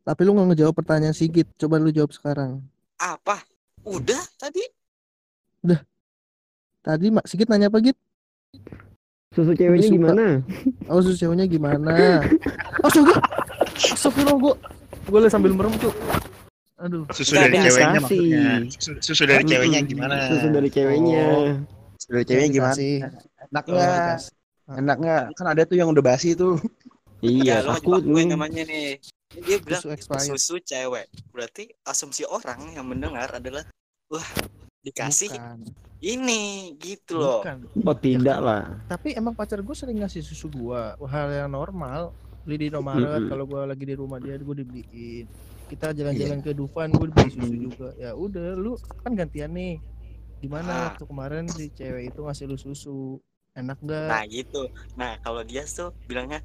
Tapi 0.03 0.21
lu 0.23 0.35
nggak 0.35 0.51
ngejawab 0.51 0.75
pertanyaan 0.75 1.15
Sigit. 1.15 1.47
Coba 1.55 1.79
lu 1.79 1.95
jawab 1.95 2.11
sekarang. 2.11 2.59
apa? 2.99 3.39
Udah 3.87 4.19
tadi 4.35 4.67
Tadi 6.83 7.11
Mak 7.11 7.27
Sigit 7.27 7.51
nanya 7.51 7.67
apa, 7.67 7.83
Git? 7.83 7.99
Susu 9.37 9.53
ceweknya 9.53 9.85
suka. 9.85 9.95
gimana? 10.01 10.25
Oh, 10.89 10.97
susu 10.97 11.13
ceweknya 11.21 11.45
gimana? 11.45 12.25
Astaga. 12.81 13.21
Astagfirullah 13.77 14.37
gua. 14.41 14.53
Gua 15.05 15.19
lagi 15.21 15.29
sambil 15.29 15.53
merem 15.53 15.77
tuh. 15.77 15.93
Aduh. 16.81 17.05
Susu 17.13 17.37
dari 17.37 17.53
ceweknya 17.53 17.99
maksudnya. 18.01 18.45
Susu, 18.73 18.91
susu 19.13 19.23
dari 19.29 19.45
ceweknya 19.45 19.85
gimana? 19.85 20.25
Susu 20.33 20.47
dari 20.49 20.69
ceweknya. 20.73 21.21
Oh. 21.37 21.53
Susu 22.01 22.09
dari 22.17 22.25
ceweknya 22.25 22.49
gimana? 22.49 22.73
Dikasih. 22.73 22.95
Enak 23.47 23.63
Oh, 23.63 23.73
nggak? 23.77 23.93
dikasih. 23.93 24.33
Enak 24.81 24.97
nggak? 25.05 25.23
Kan 25.37 25.45
ada 25.53 25.61
tuh 25.69 25.77
yang 25.77 25.89
udah 25.93 26.01
basi 26.03 26.33
tuh. 26.33 26.57
Iya, 27.21 27.61
ya 27.61 27.77
takut 27.77 28.01
ngejebak 28.01 28.01
gue 28.09 28.21
nih. 28.21 28.27
namanya 28.33 28.63
nih. 28.65 28.89
Dia 29.37 29.57
bilang 29.61 29.81
Susu 29.85 30.33
susu 30.33 30.55
cewek. 30.65 31.05
Berarti 31.29 31.69
asumsi 31.85 32.25
orang 32.25 32.73
yang 32.73 32.89
mendengar 32.89 33.29
adalah 33.37 33.61
wah 34.09 34.25
dikasih 34.87 35.29
Bukan. 35.31 35.57
ini 35.99 36.43
gitu 36.79 37.19
loh. 37.19 37.43
Bukan. 37.43 37.57
Oh 37.83 37.97
tidak 37.97 38.39
lah. 38.39 38.63
Tapi 38.87 39.13
emang 39.13 39.35
pacar 39.35 39.59
gue 39.59 39.75
sering 39.75 39.99
ngasih 39.99 40.23
susu 40.23 40.47
gua, 40.47 40.95
hal 41.05 41.27
yang 41.29 41.51
normal. 41.51 42.15
Beli 42.47 42.63
di 42.63 42.65
Indomaret, 42.71 43.27
Mm-mm. 43.27 43.29
kalau 43.29 43.43
gua 43.43 43.67
lagi 43.67 43.83
di 43.83 43.91
rumah 43.91 44.23
dia, 44.23 44.39
gue 44.39 44.55
dibeliin. 44.55 45.27
Kita 45.67 45.91
jalan-jalan 45.91 46.39
ke 46.39 46.55
Dufan, 46.55 46.95
gue 46.95 47.11
beli 47.11 47.27
susu 47.27 47.55
juga. 47.59 47.91
Ya 47.99 48.15
udah, 48.15 48.55
lu 48.55 48.79
kan 49.03 49.11
gantian 49.11 49.51
nih. 49.51 49.83
Gimana 50.39 50.71
Ah. 50.71 50.83
waktu 50.93 51.03
kemarin 51.03 51.43
si 51.51 51.67
cewek 51.75 52.15
itu 52.15 52.23
ngasih 52.23 52.47
lu 52.47 52.55
susu? 52.55 53.19
Enak 53.51 53.81
gak? 53.83 54.07
Nah 54.07 54.23
gitu. 54.29 54.69
Nah 54.95 55.17
kalau 55.19 55.41
dia 55.43 55.65
tuh 55.65 55.91
bilangnya 56.05 56.39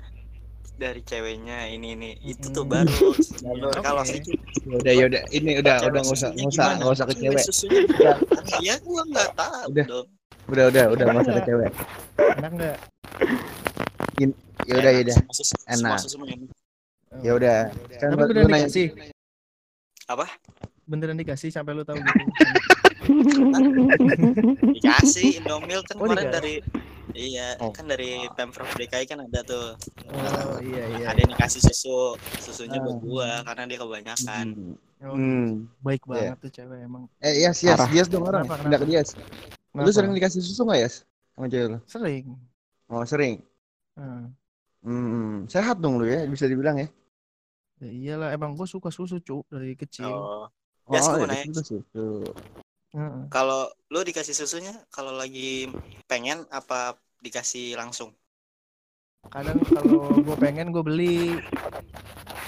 dari 0.83 1.01
ceweknya 1.01 1.71
ini 1.71 1.95
ini 1.95 2.11
itu 2.21 2.51
tuh 2.51 2.67
Mm. 2.67 2.73
baru. 2.75 3.09
Kalau 3.79 4.03
si 4.03 4.19
Udah 4.65 4.93
ya 4.93 5.05
udah 5.07 5.23
ini 5.31 5.51
udah 5.57 5.75
cewek 5.79 5.89
udah 5.89 6.01
nggak 6.03 6.17
usah 6.17 6.31
nggak 6.33 6.49
usah 6.49 6.67
nggak 6.75 6.91
usah 6.91 7.05
ke 7.05 7.15
Cewek 7.15 7.45
ya 8.61 8.75
gua 8.81 9.03
nggak 9.05 9.29
tahu 9.33 9.63
Udah. 9.71 9.87
Udah 10.45 10.65
udah 10.69 10.85
udah 10.91 11.05
nggak 11.05 11.23
usah 11.23 11.35
ke 11.35 11.43
cewek. 11.45 11.71
Enak 12.19 12.53
gak? 12.57 12.77
Ya 14.63 14.75
udah 14.77 14.91
ya 14.91 15.01
udah. 15.03 15.17
Enak. 15.69 15.99
Ya 17.21 17.33
udah. 17.33 17.59
Kan 17.97 18.09
Tapi 18.11 18.23
lu- 18.25 18.43
nanya- 18.43 18.67
dikasih? 18.67 18.87
Apa? 20.09 20.27
Beneran 20.83 21.15
dikasih 21.15 21.49
sampai 21.49 21.73
lu 21.73 21.83
tahu 21.83 21.95
gitu? 22.03 22.27
Dikasih 24.77 25.43
Indomil 25.43 25.81
kan 25.85 25.95
Oh, 25.99 26.07
kemarin 26.07 26.29
dari 26.31 26.55
Iya, 27.13 27.61
Oh. 27.61 27.69
kan 27.77 27.85
dari 27.85 28.25
Pemprov 28.33 28.73
DKI 28.73 29.05
kan 29.05 29.21
ada 29.21 29.45
tuh. 29.45 29.77
Oh 30.09 30.57
iya 30.65 30.97
iya. 30.97 31.07
Ada 31.13 31.29
yang 31.29 31.37
dikasih 31.37 31.61
susu, 31.61 32.17
susunya 32.41 32.81
buat 32.81 32.97
Ah. 32.97 33.01
gua 33.05 33.31
karena 33.45 33.63
dia 33.69 33.79
kebanyakan. 33.79 34.45
Hmm. 34.57 34.75
Oh, 35.05 35.13
Hmm. 35.13 35.69
Baik 35.85 36.09
Iya. 36.09 36.33
banget 36.33 36.39
tuh 36.41 36.51
cewek 36.57 36.79
emang. 36.81 37.05
Eh 37.21 37.45
yes 37.45 37.61
yes 37.61 37.77
Parah. 37.77 37.93
yes 37.93 38.09
dong 38.09 38.25
orang. 38.25 38.49
Tidak 38.49 38.65
ke 38.81 38.87
kenapa? 38.87 38.97
yes. 38.97 39.09
Lu 39.75 39.91
sering 39.93 40.17
dikasih 40.17 40.41
susu 40.41 40.65
nggak 40.65 40.81
yes? 40.81 41.05
Sama 41.37 41.47
cewek 41.53 41.67
lu? 41.69 41.79
Sering. 41.85 42.25
Oh 42.89 43.05
sering. 43.05 43.35
Hmm. 43.93 44.33
Hmm. 44.81 45.45
Sehat 45.53 45.85
dong 45.85 46.01
lu 46.01 46.09
ya 46.09 46.25
bisa 46.25 46.49
dibilang 46.49 46.81
ya. 46.81 46.89
Ya 47.83 47.91
iyalah 47.93 48.29
emang 48.33 48.57
gue 48.57 48.65
suka 48.65 48.89
susu 48.89 49.21
cu 49.21 49.45
dari 49.53 49.77
kecil. 49.77 50.09
Oh. 50.09 50.49
Oh, 50.83 50.93
Yes, 50.97 51.07
gua 51.07 51.29
ya, 51.29 51.45
susu. 51.53 51.77
Kalau 53.29 53.73
lu 53.89 54.01
dikasih 54.01 54.37
susunya 54.37 54.77
kalau 54.89 55.17
lagi 55.17 55.65
pengen 56.05 56.45
apa 56.53 56.93
dikasih 57.19 57.73
langsung? 57.75 58.13
Kadang 59.27 59.57
kalau 59.65 60.13
gue 60.21 60.37
pengen 60.37 60.69
gue 60.71 60.85
beli. 60.85 61.41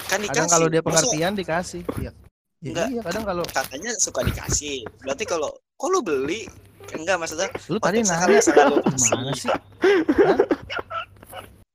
kan 0.05 0.21
dikasih 0.21 0.45
Kadang 0.45 0.49
kalau 0.53 0.67
dia 0.69 0.81
pengertian 0.85 1.33
dikasih. 1.33 1.81
Iya. 1.97 2.13
Ya, 2.61 2.69
Enggak. 2.71 2.87
iya, 2.89 3.01
kadang 3.05 3.23
kalau 3.25 3.43
katanya 3.45 3.91
suka 3.97 4.25
dikasih 4.25 4.81
berarti 5.01 5.23
kalau 5.25 5.53
kok 5.77 5.85
lu 5.85 6.01
beli 6.01 6.49
enggak 6.97 7.21
maksudnya 7.21 7.45
lu 7.69 7.77
tadi 7.77 8.01
nanya 8.01 8.25
lu 8.25 8.81
kasih. 8.81 9.05
gimana 9.05 9.31
sih? 9.37 9.51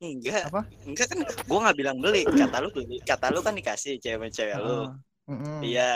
enggak 0.03 0.51
Apa? 0.51 0.63
enggak 0.89 1.07
kan 1.15 1.19
gua 1.47 1.59
nggak 1.69 1.77
bilang 1.79 1.97
beli 2.03 2.27
kata 2.27 2.57
lu 2.59 2.69
beli 2.75 2.97
kata 3.07 3.31
lu 3.31 3.39
kan 3.39 3.55
dikasih 3.55 4.03
cewek-cewek 4.03 4.57
lu 4.59 4.67
Heeh. 4.67 4.91
Mm-mm. 5.31 5.59
iya 5.63 5.91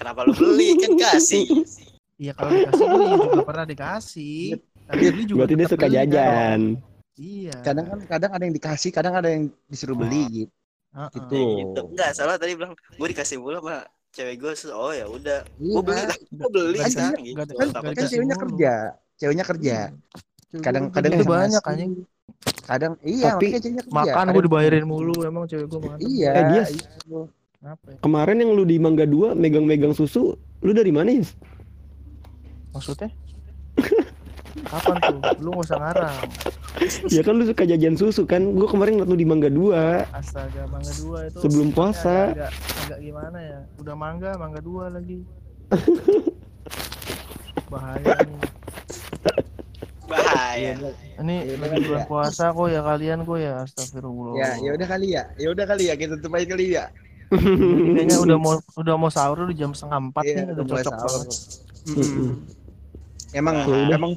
kenapa 0.00 0.24
lu 0.24 0.32
beli 0.32 0.80
kan 0.80 0.96
kasih 0.96 1.44
Iya 2.18 2.32
kalau 2.34 2.50
dikasih 2.50 2.86
beli 2.90 3.06
juga 3.14 3.42
pernah 3.46 3.64
dikasih. 3.64 4.38
Tapi 4.88 5.02
beli 5.08 5.24
juga 5.24 5.38
Berarti 5.46 5.54
dia 5.54 5.66
suka 5.70 5.86
beli, 5.86 5.94
kan? 5.94 6.06
jajan. 6.10 6.60
Iya. 7.18 7.56
Kadang 7.62 7.86
kan 7.86 7.98
kadang 8.04 8.30
ada 8.34 8.42
yang 8.42 8.54
dikasih, 8.54 8.90
kadang 8.90 9.14
ada 9.14 9.28
yang 9.30 9.42
disuruh 9.66 9.94
beli 9.94 10.22
gitu. 10.28 10.52
Gitu. 11.14 11.28
Kayak 11.30 11.46
gitu 11.62 11.80
enggak 11.94 12.10
salah 12.16 12.34
tadi 12.34 12.58
bilang 12.58 12.72
gua 12.74 13.06
dikasih 13.06 13.36
mulu 13.38 13.60
sama 13.60 13.86
cewek 14.08 14.34
gua 14.40 14.52
oh 14.72 14.90
ya 14.90 15.06
udah 15.06 15.38
gua 15.60 15.82
beli 15.84 16.02
lah 16.02 16.16
gua 16.32 16.48
beli 16.50 16.78
sekarang 16.80 17.22
dikasih- 17.22 17.26
gitu 17.28 17.52
Kan, 17.54 17.68
kan 17.70 18.06
ceweknya 18.08 18.34
mulu. 18.34 18.44
kerja, 18.48 18.72
ceweknya 19.14 19.44
kerja. 19.46 19.76
Cewek 20.48 20.62
Kadang 20.64 20.84
gua 20.88 20.94
kadang 20.96 21.12
itu 21.12 21.20
bisa 21.22 21.30
banyak 21.30 21.62
anjing. 21.62 21.92
Kadang 22.64 22.92
iya, 23.00 23.36
Tapi. 23.36 23.46
Makan 23.88 24.24
gue 24.32 24.42
dibayarin 24.44 24.84
mulu 24.84 25.16
emang 25.22 25.44
cewek 25.44 25.66
gue 25.68 25.80
mantap. 25.80 26.00
Iya. 26.02 26.30
Eh, 26.32 26.44
dia- 26.50 26.68
iya. 26.72 27.20
Kenapa 27.58 27.84
ya? 27.90 27.96
Kemarin 27.98 28.36
yang 28.38 28.50
lu 28.54 28.64
di 28.64 28.76
Mangga 28.78 29.04
2 29.04 29.34
megang-megang 29.34 29.90
susu, 29.92 30.36
lu 30.62 30.70
dari 30.72 30.92
mana? 30.94 31.10
Maksudnya? 32.78 33.10
Kapan 34.70 34.96
tuh? 35.00 35.18
Lu 35.38 35.50
gak 35.52 35.64
usah 35.64 35.78
ngarang. 35.78 36.18
Ya 37.08 37.20
kan 37.20 37.34
lu 37.34 37.44
suka 37.44 37.62
jajan 37.64 37.94
susu 37.94 38.22
kan? 38.22 38.42
Gua 38.52 38.66
kemarin 38.66 38.96
ngeliat 38.96 39.08
lu 39.08 39.16
di 39.16 39.24
Mangga 39.24 39.48
2 39.48 40.10
Astaga, 40.10 40.62
mangga 40.66 40.92
dua 40.94 41.18
itu. 41.26 41.38
sebelum 41.40 41.68
puasa. 41.70 42.30
agak, 42.30 42.50
agak 42.84 42.98
gimana 43.00 43.38
ya? 43.38 43.58
Udah 43.76 43.94
mangga, 43.94 44.30
mangga 44.34 44.60
dua 44.60 44.88
lagi. 44.88 45.22
Bahaya 47.68 48.14
nih. 48.18 48.40
bahaya 50.08 50.72
Ini 51.20 51.34
Iya, 51.44 51.54
lagi 51.58 51.76
iya. 51.76 51.84
bulan 51.84 52.02
puasa 52.06 52.48
kok 52.48 52.66
ya 52.66 52.80
kalian 52.80 53.18
kok 53.22 53.36
ya 53.36 53.52
astagfirullah. 53.60 54.34
Ya, 54.34 54.50
ya 54.56 54.70
udah 54.72 54.86
kali 54.88 55.08
ya. 55.12 55.22
Ya 55.36 55.48
udah 55.52 55.64
kali 55.66 55.84
ya 55.84 55.94
kita 55.94 56.16
tutup 56.16 56.32
aja 56.32 56.46
kali 56.48 56.66
ya. 56.72 56.84
Ini 57.28 57.92
kayaknya 57.92 58.16
udah 58.18 58.36
mau 58.40 58.56
udah 58.74 58.94
mau 58.96 59.10
sahur 59.12 59.44
di 59.44 59.54
jam 59.54 59.70
setengah 59.70 60.00
empat 60.02 60.24
Iya, 60.24 60.34
nih 60.34 60.52
udah 60.54 60.64
cocok 60.64 60.92
sahur. 60.96 61.10
banget. 61.20 61.38
Emang 63.36 63.60
udah. 63.64 63.92
emang 63.92 64.12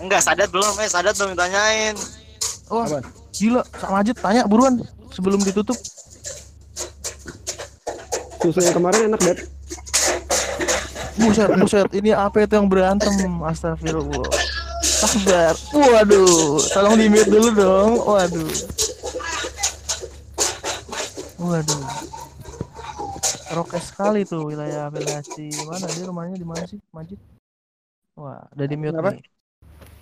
enggak 0.00 0.20
sadat 0.24 0.48
belum 0.48 0.72
eh 0.80 0.88
sadat 0.88 1.14
belum 1.14 1.36
ditanyain 1.36 1.94
Wah, 2.72 2.88
Apa? 2.88 3.04
gila, 3.36 3.60
sama 3.76 4.00
aja 4.00 4.12
tanya 4.16 4.42
buruan 4.48 4.80
sebelum 5.12 5.44
ditutup. 5.44 5.76
Susu 8.40 8.64
yang 8.64 8.72
kemarin 8.72 9.12
enak, 9.12 9.20
Dad. 9.20 9.38
Buset, 11.20 11.48
buset, 11.52 11.88
ini 11.92 12.16
apa 12.16 12.48
itu 12.48 12.56
yang 12.56 12.72
berantem? 12.72 13.12
Astagfirullah. 13.44 14.24
Sabar. 14.80 15.52
Waduh, 15.68 16.64
tolong 16.72 16.96
di 16.96 17.12
mute 17.12 17.28
dulu 17.28 17.48
dong. 17.52 17.90
Waduh. 18.00 18.50
Waduh. 21.44 21.82
Rokes 23.52 23.92
sekali 23.92 24.24
tuh 24.24 24.48
wilayah 24.48 24.88
apelasi. 24.88 25.52
Mana 25.68 25.84
dia 25.92 26.08
rumahnya 26.08 26.40
di 26.40 26.46
mana 26.48 26.64
sih, 26.64 26.80
Majid? 26.88 27.20
Wah, 28.12 28.44
udah 28.52 28.66
di 28.68 28.76
mute 28.76 28.92
Kenapa? 28.92 29.10
nih. 29.16 29.22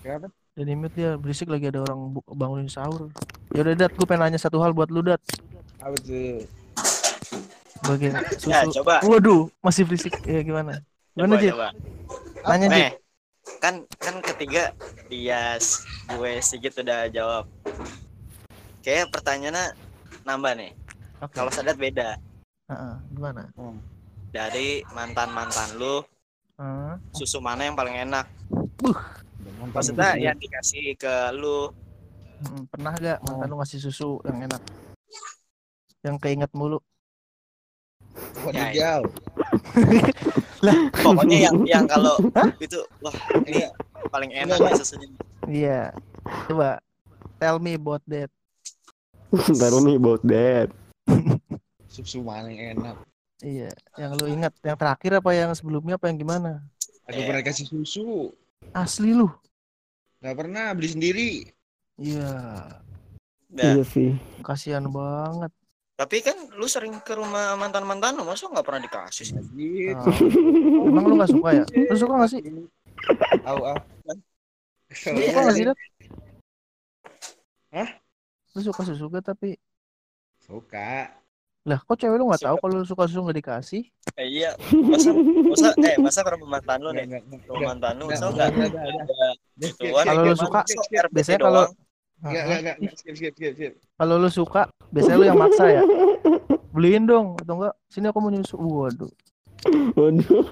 Kenapa? 0.02 0.26
Udah 0.58 0.64
di 0.66 0.74
mute 0.74 0.94
dia 0.98 1.10
berisik 1.14 1.46
lagi 1.46 1.70
ada 1.70 1.80
orang 1.86 2.00
bu- 2.10 2.26
bangunin 2.26 2.66
sahur. 2.66 3.06
Ya 3.54 3.62
udah 3.62 3.74
Dat, 3.78 3.92
gue 3.94 4.06
pengen 4.06 4.26
nanya 4.26 4.38
satu 4.38 4.58
hal 4.58 4.74
buat 4.74 4.90
lu 4.90 5.02
Dat. 5.02 5.22
apa 5.80 5.96
tuh? 6.02 6.44
Bagian 7.88 8.12
ya 8.44 8.66
susu. 8.66 8.82
coba 8.82 9.00
Waduh, 9.00 9.48
masih 9.64 9.88
berisik. 9.88 10.12
Ya 10.28 10.44
gimana? 10.44 10.84
Gimana, 11.16 11.38
coba 11.38 11.42
Jid? 11.42 11.52
coba 11.54 11.68
Nanya, 12.44 12.66
Jid. 12.68 12.74
Nih, 12.76 12.90
kan 13.62 13.74
kan 13.96 14.14
ketiga 14.20 14.62
dia 15.08 15.56
gue 16.10 16.30
sedikit 16.44 16.82
udah 16.84 17.08
jawab. 17.08 17.44
Kayak 18.84 19.08
pertanyaannya 19.14 19.72
nambah 20.26 20.52
nih. 20.58 20.70
Oke. 21.24 21.32
Kalau 21.36 21.50
sadat 21.52 21.80
beda. 21.80 22.20
Heeh, 22.68 22.94
gimana? 23.16 23.48
Dari 24.30 24.84
mantan-mantan 24.92 25.80
lu, 25.80 26.04
Heeh. 26.60 26.92
susu 27.16 27.40
mana 27.40 27.64
yang 27.64 27.72
paling 27.72 27.96
enak? 27.96 28.28
Mantan 28.84 29.72
Maksudnya 29.72 30.12
yang 30.20 30.36
dikasih 30.36 30.92
ke 31.00 31.32
lu. 31.32 31.72
Mm, 32.44 32.62
pernah 32.68 32.92
gak 33.00 33.18
mantan 33.24 33.48
lu 33.48 33.56
ngasih 33.64 33.80
susu 33.80 34.20
yang 34.28 34.44
enak? 34.44 34.60
Yang 36.04 36.16
keinget 36.20 36.52
mulu. 36.52 36.84
Waduh, 38.44 38.52
Ya, 38.52 38.68
jauh. 38.76 39.08
Pokoknya 41.04 41.48
yang 41.48 41.56
yang 41.64 41.84
kalau 41.88 42.20
itu 42.64 42.84
wah 43.00 43.14
ini 43.48 43.64
paling 44.12 44.28
enak 44.28 44.60
nih 44.60 44.76
susunya. 44.76 45.08
Iya. 45.48 45.80
Coba 46.44 46.84
tell 47.40 47.56
me 47.56 47.80
about 47.80 48.04
that. 48.04 48.28
Tell 49.62 49.80
me 49.80 49.96
about 49.96 50.20
that. 50.28 50.68
Susu 51.88 52.20
mana 52.20 52.52
yang 52.52 52.76
enak? 52.76 52.96
Iya, 53.40 53.72
yang 53.96 54.12
lu 54.14 54.29
ingat 54.29 54.53
yang 54.61 54.76
terakhir 54.76 55.16
apa 55.16 55.31
yang 55.33 55.50
sebelumnya 55.57 55.96
apa 55.96 56.12
yang 56.12 56.20
gimana? 56.20 56.61
Aku 57.09 57.16
Eh. 57.16 57.26
pernah 57.26 57.40
kasih 57.40 57.64
susu. 57.64 58.37
Asli 58.70 59.16
lu. 59.16 59.33
Gak 60.20 60.37
pernah 60.37 60.76
beli 60.76 60.88
sendiri. 60.92 61.31
Iya, 61.96 62.31
Nah, 63.50 63.64
Iya 63.74 63.83
sih. 63.83 64.14
kasihan 64.40 64.85
banget. 64.87 65.50
tapi 65.96 66.24
kan 66.24 66.33
lu 66.57 66.64
sering 66.64 66.96
ke 67.05 67.12
rumah 67.12 67.61
mantan-mantan 67.61 68.16
lu, 68.16 68.24
masa 68.24 68.48
nggak 68.48 68.64
pernah 68.64 68.81
dikasih 68.81 69.20
sih? 69.20 69.35
Lagi. 69.37 69.92
Ah, 69.92 70.09
emang 70.88 71.05
lu 71.05 71.20
gak 71.20 71.29
suka 71.29 71.48
ya? 71.53 71.64
Lu 71.68 71.96
suka 71.98 72.14
gak 72.16 72.31
sih? 72.33 72.40
Au 73.44 73.59
ah. 73.68 73.76
Lu 75.12 75.20
suka 75.20 75.40
gak 75.44 75.57
sih? 75.57 75.64
Hah? 77.68 77.88
Lu 78.57 78.61
suka 78.64 78.81
susu 78.83 79.05
gak 79.09 79.29
tapi 79.29 79.61
Suka. 80.40 81.19
Lah 81.70 81.78
kok 81.87 81.94
cewek 81.94 82.18
lu 82.18 82.26
gak 82.35 82.42
tahu 82.42 82.56
kalau 82.59 82.74
lu 82.83 82.87
suka 82.87 83.06
susu 83.06 83.22
gak 83.30 83.38
dikasih? 83.38 83.83
Eh, 84.18 84.26
iya, 84.26 84.50
masa 84.74 85.14
masa 85.14 85.68
eh 85.87 85.96
masa 86.02 86.20
ke 86.26 86.30
rumah 86.35 86.59
mantan 86.59 86.83
lu 86.83 86.90
nih? 86.90 87.06
Rumah 87.46 87.62
mantan 87.70 87.94
lu, 88.02 88.11
masa 88.11 88.26
enggak, 88.35 88.50
ada 88.50 89.28
gituan? 89.62 90.04
Kalau 90.11 90.22
lu 90.26 90.35
suka, 90.35 90.61
biasanya 91.14 91.38
kalau 91.38 91.62
doang? 91.70 91.72
Enggak, 92.20 92.26
Hah? 92.26 92.44
enggak, 92.44 92.59
enggak, 92.61 92.76
enggak. 92.76 92.94
Skip, 93.00 93.14
skip, 93.16 93.33
skip, 93.38 93.52
skip. 93.54 93.72
Kalau 93.96 94.14
lu 94.18 94.28
suka, 94.28 94.62
biasanya 94.92 95.16
lu 95.16 95.24
yang 95.30 95.40
maksa 95.40 95.64
ya. 95.70 95.83
Beliin 96.74 97.04
dong 97.09 97.38
atau 97.40 97.54
enggak? 97.56 97.74
Sini 97.88 98.06
aku 98.11 98.18
mau 98.20 98.30
nyusu. 98.35 98.54
Waduh. 98.59 99.11
Waduh. 99.94 100.44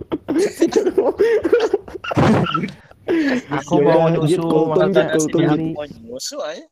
Aku 3.59 3.75
mau 3.85 4.07
nyusu 4.09 4.41
makanya 4.71 5.13
kultum, 5.13 5.41
sendiri. 5.45 5.67
Mau 5.75 5.85
nyusu 5.85 6.37
aja. 6.41 6.65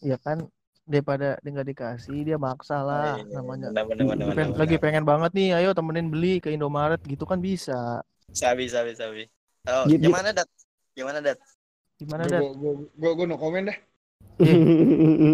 Ya 0.00 0.16
kan 0.22 0.46
daripada 0.88 1.36
dia 1.38 1.50
nggak 1.52 1.68
dikasih 1.68 2.18
dia 2.24 2.36
maksa 2.40 2.80
lah 2.80 3.20
Iya, 3.20 3.28
namanya. 3.30 3.68
bener, 3.70 3.84
bener, 3.84 4.04
bener, 4.08 4.24
Lagi 4.24 4.32
pengen, 4.32 4.48
bener, 4.48 4.58
lagi 4.58 4.74
bener. 4.74 4.82
pengen 4.82 5.04
banget 5.04 5.30
nih, 5.36 5.48
ayo 5.60 5.70
temenin 5.76 6.08
beli 6.08 6.40
ke 6.40 6.48
Indomaret 6.48 7.00
gitu 7.04 7.28
kan 7.28 7.38
bisa. 7.38 8.00
Sabi, 8.32 8.66
sabi, 8.66 8.96
sabi. 8.96 9.22
Oh, 9.68 9.84
gimana 9.84 10.32
dat? 10.32 10.48
Gimana 10.96 11.20
dat? 11.20 11.36
Gimana 12.00 12.24
Gua, 12.24 12.32
dan? 12.32 12.40
gua, 12.40 12.52
gua, 12.56 12.72
gua, 12.96 13.10
gua 13.12 13.26
no 13.28 13.36
comment 13.36 13.64
dah. 13.68 13.78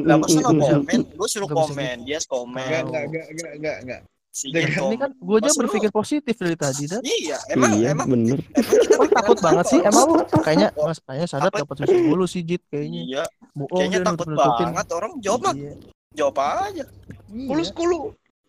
Lah 0.04 0.16
masa 0.18 0.38
bisa- 0.42 0.80
komen? 0.80 1.00
Gue 1.14 1.28
suruh 1.30 1.48
komen, 1.48 1.96
dia 2.02 2.18
komen. 2.26 2.82
Enggak, 2.82 3.02
enggak, 3.06 3.26
enggak, 3.54 3.76
enggak. 3.84 4.00
Si 4.34 4.50
Dengan- 4.50 4.66
Jit 4.66 4.82
Ini 4.84 4.96
kan 4.98 5.10
gue 5.14 5.36
aja 5.38 5.46
Masa 5.46 5.54
lu- 5.54 5.60
berpikir 5.62 5.90
positif 5.90 6.34
dari 6.34 6.56
tadi 6.58 6.84
dan. 6.84 7.00
Iya, 7.00 7.38
emang 7.48 7.70
iya, 7.72 7.88
emang 7.94 8.08
bener. 8.10 8.38
emang 8.50 8.76
kita 9.06 9.14
takut 9.14 9.38
banget 9.38 9.64
sih, 9.70 9.78
emang 9.80 10.02
lu 10.04 10.14
kayaknya 10.36 10.68
mas 10.74 10.98
kayaknya 10.98 11.28
sadar 11.30 11.48
apa? 11.48 11.58
dapat 11.62 11.76
susu 11.78 11.94
mulu 12.02 12.26
sih 12.26 12.42
Jit 12.42 12.62
kayaknya. 12.66 13.00
Iya, 13.04 13.24
Bohong 13.54 13.78
kayaknya 13.78 13.98
takut 14.02 14.26
banget 14.34 14.86
orang 14.90 15.12
jawab 15.22 15.40
mah, 15.40 15.54
Iya. 15.54 15.72
jawab 16.12 16.34
aja. 16.36 16.84
Kulu, 17.30 17.62
Iya. 17.62 17.72
kulu. 17.72 17.98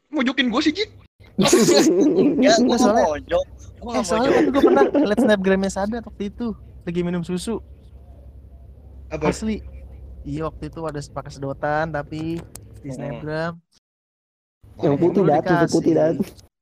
Mojokin 0.10 0.48
gua 0.50 0.60
sih, 0.60 0.74
Jit. 0.74 0.89
Enggak, 1.38 2.58
gue 2.60 2.78
soalnya- 2.78 3.06
mau 3.06 3.17
jawab. 3.21 3.48
Gue 3.76 3.91
Eh 3.91 4.04
soalnya 4.04 4.30
kan 4.32 4.43
gue 4.48 4.62
pernah 4.63 4.84
liat 4.89 5.19
snapgramnya 5.19 5.69
Sadat 5.69 6.04
waktu 6.04 6.24
itu 6.26 6.48
lagi 6.82 7.02
minum 7.02 7.21
susu 7.21 7.62
Apa? 9.08 9.30
asli. 9.30 9.62
Iya 10.24 10.50
waktu 10.50 10.63
itu 10.65 10.80
ada 10.82 10.98
pakai 10.98 11.30
sedotan 11.30 11.93
tapi 11.93 12.41
di 12.82 12.89
Hmm. 12.89 12.95
snapgram. 12.95 13.54
Yang 14.83 14.93
Lu 14.95 14.99
putih 14.99 15.21
dat, 15.23 15.43
yang 15.45 15.71
putih 15.71 15.93
dat. 15.95 16.15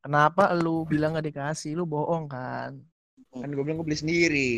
Kenapa 0.03 0.51
lu 0.53 0.83
bilang 0.83 1.15
gak 1.15 1.25
dikasih? 1.25 1.79
Lu 1.79 1.87
bohong 1.87 2.27
kan? 2.27 2.75
Kan 3.33 3.49
gua 3.55 3.63
bilang 3.65 3.81
gua 3.81 3.87
beli 3.87 3.97
sendiri. 3.97 4.51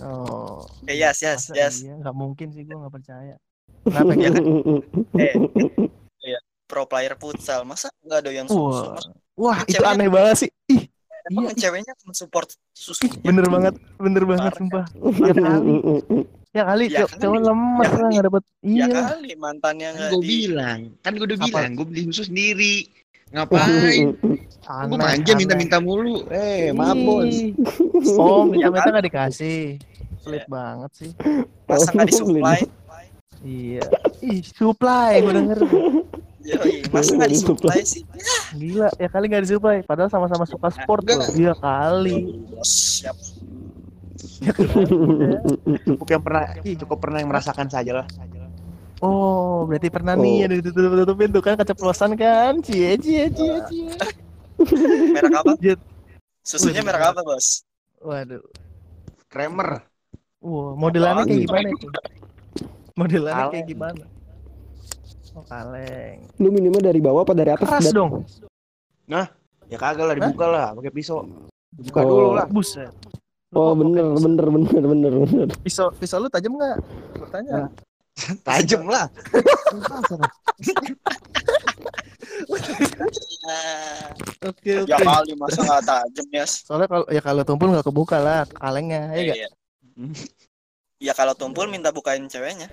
Oh. 0.00 0.64
Eh, 0.84 0.96
yes, 0.96 1.24
yes, 1.24 1.48
masa 1.48 1.56
yes. 1.56 1.74
Iya, 1.80 1.96
nggak 1.96 2.16
mungkin 2.16 2.52
sih 2.52 2.68
gue 2.68 2.76
nggak 2.76 2.94
percaya. 2.94 3.34
Kenapa 3.84 4.12
Ya 4.12 4.28
kan? 4.28 4.44
Eh, 5.24 5.34
iya, 6.20 6.38
pro 6.68 6.84
player 6.84 7.16
futsal, 7.16 7.64
masa 7.64 7.88
nggak 8.04 8.20
ada 8.20 8.30
yang 8.32 8.48
susu? 8.48 8.92
Wah, 8.92 9.00
Masa 9.00 9.10
wah 9.40 9.58
itu 9.64 9.84
aneh 9.84 10.08
banget 10.12 10.36
sih. 10.44 10.50
Emang 11.26 11.50
Iya. 11.50 11.54
ceweknya 11.58 11.94
mensupport 12.02 12.48
susu 12.70 13.02
Bener 13.18 13.46
banget, 13.46 13.74
bener 13.96 14.22
banget 14.22 14.46
Parah. 14.46 14.58
sumpah. 14.58 14.84
Ya 14.94 15.34
kali, 15.34 15.74
ya 16.52 16.62
kali 16.62 16.84
Ya 16.88 17.04
cowok 17.10 17.40
lemes 17.42 17.84
Ya 17.84 17.98
lah 17.98 18.08
nggak 18.08 18.24
dapet. 18.30 18.42
ya 18.62 18.86
Iya. 18.86 18.86
kali 19.10 19.30
mantannya 19.34 19.88
Kan 19.88 19.96
nggak 19.96 20.10
gue 20.12 20.22
di 20.22 20.28
bilang, 20.28 20.80
kan 21.02 21.10
gue 21.12 21.26
udah 21.26 21.36
Apa? 21.36 21.46
bilang, 21.48 21.70
gue 21.74 21.86
beli 21.86 22.00
susu 22.06 22.22
sendiri. 22.24 22.76
Ngapain? 23.26 24.06
Gue 24.86 24.96
manja 24.96 25.32
minta-minta 25.34 25.78
mulu. 25.78 26.22
Eh, 26.30 26.70
maaf 26.70 26.94
bos. 26.96 27.34
Oh, 28.14 28.46
minta-minta 28.46 28.86
nggak 28.88 29.04
dikasih. 29.04 29.82
Pelit 30.22 30.46
banget 30.46 30.90
sih. 30.94 31.10
masa 31.64 31.90
nggak 31.90 32.06
disuplai 32.06 32.60
Iya. 33.42 33.82
Ih, 34.22 34.40
supply 34.48 35.20
gue 35.20 35.32
denger. 35.34 35.58
Yoi, 36.40 36.86
masa 36.88 37.10
nggak 37.12 37.30
disuplai 37.30 37.82
sih 37.82 38.06
Gila, 38.56 38.88
ya 38.96 39.08
kali 39.12 39.24
nggak 39.28 39.44
disupply. 39.44 39.84
Padahal 39.84 40.08
sama-sama 40.08 40.48
suka 40.48 40.72
sport 40.72 41.04
loh. 41.04 41.28
Iya 41.36 41.52
kali. 41.56 42.40
bos 42.48 42.72
siap 42.72 43.16
Cukup 45.84 46.08
yang 46.08 46.22
pernah, 46.24 46.44
ih, 46.64 46.74
cukup 46.76 46.98
pernah 47.00 47.18
yang 47.20 47.30
merasakan 47.30 47.68
saja 47.68 48.02
lah. 48.02 48.06
Oh, 49.04 49.68
berarti 49.68 49.92
pernah 49.92 50.16
nih 50.16 50.36
Oh. 50.40 50.46
ada 50.48 50.54
ditutup-tutupin 50.56 51.28
tuh 51.28 51.42
kan 51.44 51.54
keceplosan 51.60 52.16
kan? 52.16 52.64
Cie 52.64 52.96
cie 52.96 53.28
cie 53.28 53.60
cie. 53.68 53.92
merek 55.12 55.36
apa 55.36 55.52
Jet. 55.60 55.76
susunya 56.40 56.80
merek 56.80 57.12
apa 57.12 57.20
bos 57.20 57.60
Waduh. 58.00 58.40
Kramer. 59.28 59.84
Wah, 60.40 60.72
modelannya 60.78 61.28
kayak 61.28 61.44
gimana 61.44 61.68
itu? 61.68 61.88
Modelannya 62.96 63.44
kayak 63.52 63.66
gimana? 63.68 64.04
Oh, 65.36 65.44
kaleng. 65.44 66.24
Lu 66.40 66.48
minimal 66.48 66.80
dari 66.80 66.96
bawah 66.96 67.20
apa 67.20 67.36
dari 67.36 67.52
atas? 67.52 67.68
Keras 67.68 67.92
dong. 67.92 68.24
Ya 69.06 69.76
kagak 69.76 70.08
lah, 70.08 70.14
dibuka 70.16 70.46
lah, 70.48 70.66
pakai 70.72 70.88
pisau. 70.88 71.28
Buka 71.76 72.00
Oh. 72.00 72.08
dulu 72.08 72.28
lah. 72.32 72.46
Buset. 72.48 72.88
Lu 73.52 73.60
Oh 73.60 73.72
bener 73.76 74.16
bener 74.16 74.46
bener 74.48 74.82
bener 74.82 75.12
bener. 75.22 75.48
Pisau 75.60 75.92
pisau 75.92 76.18
lu 76.18 76.32
tajam 76.32 76.56
nggak? 76.56 76.76
Bertanya. 77.20 77.68
Tajem 78.48 78.88
lah. 78.88 79.06
Ah, 83.46 84.10
Oke 84.42 84.82
oke. 84.82 84.90
ya 84.90 84.98
kali 84.98 85.32
masa 85.36 85.60
nggak 85.62 85.82
tajam 85.84 86.26
ya 86.32 86.44
Soalnya 86.48 86.88
kalau 86.88 87.06
ya 87.12 87.20
kalau 87.20 87.42
tumpul 87.44 87.68
nggak 87.70 87.86
kebuka 87.86 88.16
lah 88.18 88.42
kalengnya, 88.50 89.12
ya 89.12 89.22
nggak? 89.22 89.38
Iya. 89.38 89.48
Ya 90.96 91.12
kalau 91.12 91.36
tumpul 91.36 91.68
minta 91.68 91.92
bukain 91.92 92.24
ceweknya. 92.24 92.72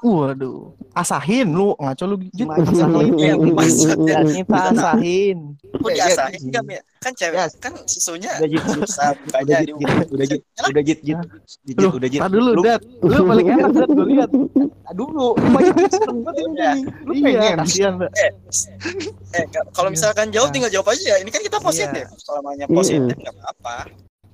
Waduh, 0.00 0.72
asahin 0.92 1.52
lu 1.52 1.76
ngaco 1.76 2.04
lu. 2.04 2.16
Gimana? 2.32 2.64
Asahin 2.64 3.12
Iya, 3.14 3.34
maksudnya. 3.36 4.16
Ya, 4.16 4.32
kita 4.32 4.58
asahin. 4.72 5.38
Kok 5.60 5.84
Eh, 5.84 5.92
iya. 5.92 6.04
diasahin 6.08 6.42
kan 6.48 6.64
ya? 6.66 6.80
Kan 7.00 7.12
cewek 7.12 7.36
Ya. 7.36 7.46
kan 7.56 7.72
susunya 7.84 8.30
Udah 8.36 8.48
jit, 8.48 8.62
susah 8.66 9.12
udah 9.12 9.40
jit, 9.42 9.60
di 9.62 9.72
udah 9.72 10.26
jit, 10.26 10.40
udah 10.62 10.82
jit, 10.82 10.98
Jit, 11.00 11.76
Lu, 11.76 11.88
udah 11.92 12.08
jit. 12.08 12.20
tar 12.20 12.28
dulu, 12.28 12.50
Lu- 12.56 12.64
Dat. 12.64 12.80
Lu 13.00 13.20
paling 13.24 13.46
enak, 13.46 13.68
Dat, 13.72 13.88
gue 13.88 14.06
lihat. 14.08 14.30
Dulu, 14.90 15.26
banyak 15.38 15.74
yang 15.76 15.92
seneng 15.92 16.18
banget 16.20 16.36
ini. 16.40 16.52
Iya. 16.54 16.70
Lu 17.00 17.12
Iya, 17.12 17.24
pengen. 17.24 17.56
kasihan. 17.60 17.94
Eh 19.30 19.44
ka- 19.48 19.68
kalau 19.70 19.88
misalkan 19.88 20.28
jauh 20.28 20.44
Nah. 20.44 20.52
tinggal 20.52 20.70
jawab 20.70 20.88
aja 20.90 21.04
ya. 21.06 21.16
Ini 21.18 21.28
kan 21.28 21.40
kita 21.40 21.58
positif. 21.58 22.04
Kalau 22.20 22.40
namanya 22.40 22.66
positif 22.66 23.14
nggak 23.14 23.34
apa-apa. 23.36 23.76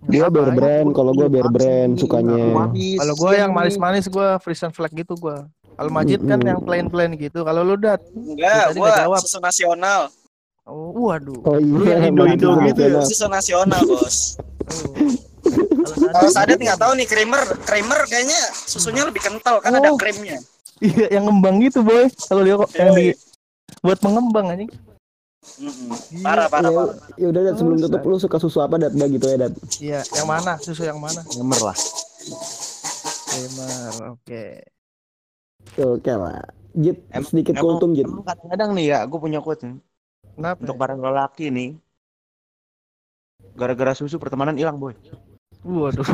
Dia 0.07 0.27
bear 0.27 0.51
brand, 0.51 0.88
kalau 0.90 1.11
gua 1.11 1.27
bear 1.27 1.49
brand 1.49 1.95
sukanya. 1.95 2.71
Kalau 2.73 3.14
gue 3.16 3.33
yang 3.35 3.51
manis-manis 3.51 4.07
gue 4.07 4.29
Frisian 4.38 4.71
flag 4.71 4.92
gitu 4.92 5.14
gue. 5.14 5.37
Kalau 5.77 5.90
Majid 5.90 6.23
kan 6.23 6.40
yang 6.40 6.61
plain-plain 6.61 7.12
gitu. 7.14 7.42
Kalau 7.42 7.61
lu 7.61 7.77
Dat, 7.77 8.01
Enggak, 8.11 8.73
gua 8.73 8.88
jawab. 8.97 9.21
susu 9.21 9.38
nasional. 9.38 10.09
oh, 10.64 10.90
waduh. 11.07 11.38
Oh 11.45 11.59
iya. 11.59 12.09
Indo-Indo 12.09 12.57
mantap, 12.57 12.66
gitu 12.66 12.81
ya? 12.81 12.88
nasional. 12.97 13.05
Susu 13.07 13.27
nasional, 13.29 13.81
Bos. 13.85 14.16
Oh. 14.66 15.14
Kalau 16.11 16.31
Sadet 16.31 16.59
nggak 16.59 16.75
tahu 16.77 16.92
nih 16.99 17.07
creamer, 17.07 17.38
creamer 17.62 18.01
kayaknya 18.05 18.40
susunya 18.53 19.07
lebih 19.07 19.23
kental 19.23 19.62
kan 19.62 19.71
ada 19.71 19.90
Oh. 19.90 19.99
krimnya. 20.01 20.42
Iya, 20.77 21.09
yang 21.09 21.25
ngembang 21.25 21.62
gitu, 21.62 21.81
boy. 21.81 22.11
Kalau 22.27 22.42
dia 22.42 22.55
kok 22.57 22.71
yang 22.75 22.90
di 22.92 23.07
buat 23.81 23.97
mengembang 24.03 24.51
anjing. 24.51 24.71
Iya, 25.57 26.21
Parah, 26.21 26.47
parah, 26.47 26.69
Ya, 26.69 26.77
parah. 26.77 26.97
ya 27.15 27.27
udah 27.29 27.43
Dat, 27.43 27.55
sebelum 27.57 27.79
tutup 27.79 28.03
lu 28.03 28.17
suka 28.17 28.37
susu 28.37 28.59
apa 28.59 28.77
Dat? 28.77 28.93
Dah 28.93 29.07
gitu 29.07 29.27
ya 29.27 29.39
Dat. 29.39 29.53
Iya, 29.79 30.01
yang 30.13 30.27
mana? 30.27 30.53
Susu 30.59 30.83
yang 30.83 30.99
mana? 30.99 31.25
Ngemer 31.27 31.61
lah. 31.63 31.77
Gamer, 33.27 33.93
oke. 34.11 34.45
Oke 35.77 36.13
lah. 36.13 36.41
Jit 36.73 37.01
Em- 37.09 37.25
sedikit 37.25 37.55
emang- 37.55 37.65
kultum 37.65 37.91
Jit. 37.93 38.05
Emang 38.05 38.21
kadang-kadang 38.23 38.71
nih 38.73 38.87
ya, 38.87 38.99
gue 39.03 39.19
punya 39.19 39.41
quote 39.41 39.65
nih. 39.65 39.77
Kenapa? 40.35 40.59
Untuk 40.61 40.77
para 40.77 40.93
lelaki 40.93 41.49
nih. 41.49 41.71
Gara-gara 43.55 43.93
susu 43.93 44.17
pertemanan 44.17 44.53
hilang, 44.55 44.77
boy. 44.77 44.93
Waduh. 45.63 46.05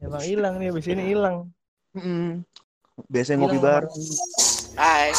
Emang 0.00 0.22
hilang 0.22 0.58
nih, 0.58 0.70
abis 0.70 0.86
ini 0.88 1.02
hilang. 1.08 1.52
Mm-mm. 1.94 2.42
Biasanya 3.06 3.38
ngopi 3.40 3.58
bareng. 3.58 3.92
Hai. 4.74 5.12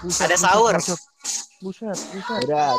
Buset, 0.00 0.24
Ada 0.26 0.36
sahur. 0.38 0.74
Buset, 0.74 0.96
buset. 1.60 1.98
buset. 2.10 2.40
Udah. 2.44 2.72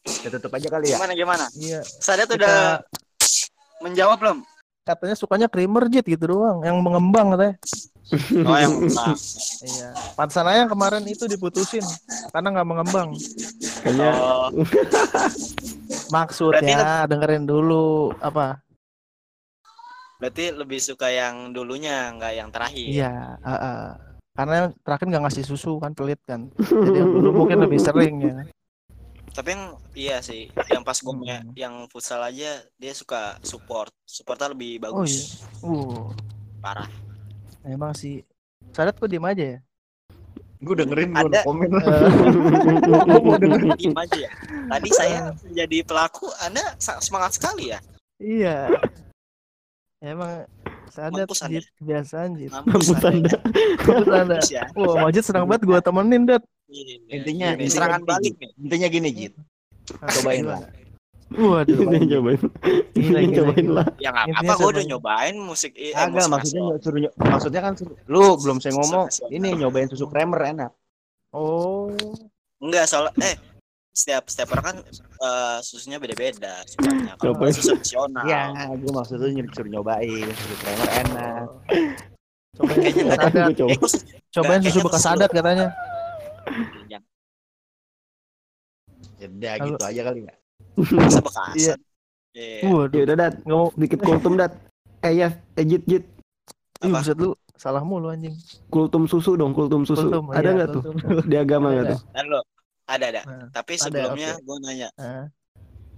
Kita 0.00 0.36
tutup 0.36 0.54
aja 0.54 0.68
kali 0.70 0.86
ya. 0.90 0.96
Gimana 0.96 1.12
gimana? 1.12 1.44
Iya, 1.52 1.80
Sadet 1.82 2.26
kita 2.26 2.38
udah 2.40 2.56
menjawab 3.80 4.18
belum? 4.18 4.38
katanya 4.80 5.14
sukanya 5.14 5.46
creamer 5.46 5.86
jet 5.86 6.02
gitu 6.02 6.34
doang, 6.34 6.66
yang 6.66 6.74
mengembang 6.80 7.34
katanya. 7.34 7.54
Oh 8.42 8.58
yang 8.58 8.74
nah. 8.90 9.14
Iya. 9.62 9.88
Pantesan 10.18 10.42
aja 10.44 10.66
yang 10.66 10.72
kemarin 10.72 11.04
itu 11.06 11.30
diputusin 11.30 11.84
karena 12.34 12.48
nggak 12.50 12.66
mengembang. 12.66 13.14
Kayaknya 13.86 14.10
Oh, 14.18 14.50
Maksudnya 16.14 17.06
dengerin 17.06 17.46
dulu 17.46 18.10
apa? 18.18 18.58
berarti 20.18 20.52
lebih 20.52 20.82
suka 20.82 21.08
yang 21.08 21.48
dulunya, 21.48 22.10
nggak 22.12 22.32
yang 22.34 22.50
terakhir. 22.50 22.88
Iya, 22.92 23.14
heeh. 23.40 24.09
Karena 24.40 24.72
terakhir 24.80 25.06
nggak 25.06 25.22
ngasih 25.22 25.44
susu 25.44 25.76
kan 25.76 25.92
pelit 25.92 26.16
kan. 26.24 26.48
Jadi 26.56 26.96
yang 26.96 27.12
dulu 27.12 27.44
mungkin 27.44 27.60
lebih 27.60 27.76
sering 27.76 28.24
ya. 28.24 28.40
Tapi 29.30 29.52
yang 29.52 29.64
iya 29.92 30.16
sih, 30.18 30.48
yang 30.66 30.80
pas 30.80 30.96
gue 30.96 31.12
Hmm. 31.12 31.52
yang 31.52 31.84
futsal 31.86 32.18
aja 32.18 32.50
dia 32.74 32.92
suka 32.92 33.36
support. 33.42 33.92
Supportnya 34.02 34.48
lebih 34.48 34.80
Oh 34.80 35.04
iya. 35.04 35.04
bagus. 35.04 35.44
Uh, 35.60 36.08
Parah. 36.58 36.88
emang 37.62 37.92
sih. 37.92 38.24
Sadat 38.72 38.96
kok 38.96 39.06
diem 39.06 39.20
aja 39.22 39.44
ya? 39.44 39.58
Gue 40.58 40.72
dengerin, 40.74 41.12
gue 41.12 41.20
Ada. 41.28 41.40
komen. 41.44 41.68
Eh, 41.68 43.20
mau 43.20 43.36
denger 43.36 43.76
diem 43.76 43.92
aja 43.94 44.16
ya. 44.18 44.30
Tadi 44.66 44.88
saya 44.90 45.18
menjadi 45.38 45.78
pelaku, 45.84 46.26
Anda 46.40 46.64
semangat 46.80 47.36
sekali 47.36 47.70
ya. 47.70 47.78
iya. 48.16 48.72
Emang 50.00 50.48
Sadat 50.90 51.24
Mampus 51.24 51.40
Anda. 51.40 51.52
Jit, 51.56 51.66
biasa 51.78 52.14
anjir. 52.26 52.50
Mampus 52.50 52.86
Mampus 52.90 53.04
Anda. 53.06 53.34
Mampus 53.86 54.10
Anda. 54.12 54.36
Ya. 54.50 54.62
Wah, 54.74 54.94
Majid 55.06 55.24
senang 55.24 55.46
banget 55.46 55.62
gua 55.64 55.78
temenin, 55.80 56.22
Dat. 56.26 56.42
Iya, 56.66 57.02
Intinya, 57.08 57.46
ini 57.50 57.66
intinya 57.66 57.70
serangan 57.72 58.00
gini, 58.00 58.08
balik 58.10 58.32
Jit. 58.36 58.50
Intinya 58.58 58.88
gini, 58.90 59.08
Jit. 59.10 59.32
Cobain 59.90 60.44
lah. 60.46 60.60
Waduh. 61.30 61.78
Ini 61.78 62.06
cobain. 62.10 62.40
Gila, 62.90 63.18
cobain 63.32 63.64
gila. 63.64 63.74
lah. 63.78 63.86
Ya 63.96 64.10
Intinya 64.10 64.34
apa-apa, 64.42 64.54
gue 64.58 64.70
udah 64.74 64.84
nyobain 64.84 65.34
musik 65.38 65.72
eh, 65.74 65.94
Agak, 65.94 66.26
maksudnya 66.26 66.62
nasional. 66.62 66.82
suruh 66.82 66.98
ny- 66.98 67.14
maksudnya 67.16 67.60
kan 67.62 67.72
suruh, 67.78 67.96
lu 68.06 68.34
belum 68.34 68.58
saya 68.58 68.72
ngomong 68.74 69.04
ini 69.30 69.48
nyobain 69.54 69.86
susu 69.86 70.10
creamer 70.10 70.42
enak. 70.42 70.70
Oh. 71.30 71.94
Enggak 72.58 72.90
soal 72.90 73.14
eh 73.22 73.38
setiap 74.00 74.24
setiap 74.26 74.48
orang 74.54 74.64
kan 74.64 74.76
eh, 75.20 75.58
susunya 75.60 76.00
beda-beda 76.00 76.64
sukanya. 76.64 77.12
Kalau 77.14 77.36
Cobain. 77.36 77.52
susu 77.52 77.76
nasional. 77.76 78.24
Iya, 78.24 78.42
gue 78.72 78.90
maksudnya 78.90 79.28
ny- 79.28 79.52
suruh 79.52 79.70
nyobain 79.70 80.24
susu 80.30 80.54
creamer 80.56 80.88
enak. 80.98 81.44
Cobain 82.56 82.76
Kayaknya 82.76 82.90
susu 82.90 83.04
nggak 83.04 83.12
ada. 83.12 83.24
Sadat. 83.28 83.44
Gua 83.44 83.54
coba. 83.54 83.70
Eh, 83.70 83.78
Cobain 84.30 84.60
susu 84.62 84.78
bekas 84.80 84.96
susu- 84.96 85.08
Sadat 85.10 85.30
katanya. 85.30 85.66
Kalau- 89.20 89.68
gitu 89.68 89.84
aja 89.84 90.00
kali 90.02 90.20
ya. 90.24 90.34
masa 90.96 91.20
bekas. 91.20 91.54
Iya. 91.54 91.74
Iya. 92.32 92.56
Ya 92.62 92.70
Waduh. 92.70 93.00
udah 93.04 93.16
Dat, 93.18 93.34
Nggak 93.42 93.58
mau. 93.58 93.68
sedikit 93.74 93.98
kultum 94.00 94.32
Dat. 94.34 94.52
Eh 95.00 95.12
ya, 95.14 95.28
eh 95.54 95.64
Jit 95.66 95.82
Jit. 95.84 96.04
Ih, 96.80 96.88
buset 96.88 97.16
lu 97.16 97.36
salah 97.52 97.84
mulu 97.84 98.08
anjing. 98.08 98.32
Kultum 98.68 99.04
susu 99.04 99.36
dong, 99.36 99.52
kultum 99.52 99.84
susu. 99.84 100.08
Kultum, 100.08 100.32
ada 100.32 100.40
iya, 100.40 100.50
nggak 100.56 100.68
tuh 100.70 100.82
kultum. 100.82 101.20
di 101.30 101.36
agama 101.36 101.66
nggak 101.70 101.86
tuh? 101.92 102.00
Ada 102.90 103.04
ada. 103.08 103.22
Nah, 103.22 103.46
Tapi 103.50 103.72
ada, 103.74 103.82
sebelumnya 103.82 104.30
oke. 104.32 104.42
gue 104.42 104.56
nanya, 104.60 104.88
Nah, 104.94 105.24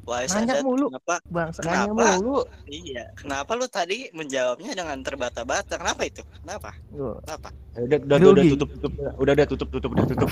wahai 0.03 0.27
Nanya 0.27 0.35
Sadat, 0.53 0.63
mulu. 0.63 0.87
kenapa? 0.89 1.17
Nanya 1.25 1.53
Kenapa? 1.55 2.05
mulu. 2.19 2.39
Iya, 2.67 3.05
kenapa 3.15 3.51
lu 3.55 3.67
tadi 3.67 3.99
menjawabnya 4.11 4.73
dengan 4.73 4.99
terbata-bata? 5.01 5.75
Kenapa 5.77 6.03
itu? 6.03 6.23
Kenapa? 6.39 6.71
Gua- 6.89 7.23
Kenapa? 7.23 7.49
Udah 7.73 7.99
udah 7.99 8.17
udah, 8.19 8.29
udah 8.29 8.45
tutup 8.53 8.69
tutup. 8.75 8.93
Udah 9.17 9.33
udah 9.33 9.47
tutup 9.47 9.69
tutup 9.71 9.91
udah 9.91 10.05
tutup. 10.05 10.29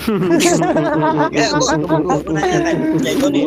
Ya, 1.31 1.47
gua, 1.55 1.73
gua, 1.79 1.97
gua, 1.97 2.15
gua 2.19 2.33
nanya 2.35 2.57
kan, 2.61 2.75
kayak 2.99 3.15
gue 3.17 3.29
nih. 3.31 3.43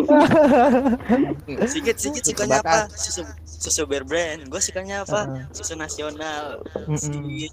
Sikit, 1.69 1.97
sikit 1.97 2.23
sukanya 2.25 2.59
apa? 2.59 2.91
Susu, 2.91 3.23
susu 3.45 3.83
bear 3.85 4.03
brand. 4.03 4.49
Gue 4.49 4.59
sukanya 4.59 5.05
apa? 5.05 5.47
Susu 5.53 5.75
nasional. 5.75 6.65
Mm-mm. 6.85 6.99
Si 6.99 7.47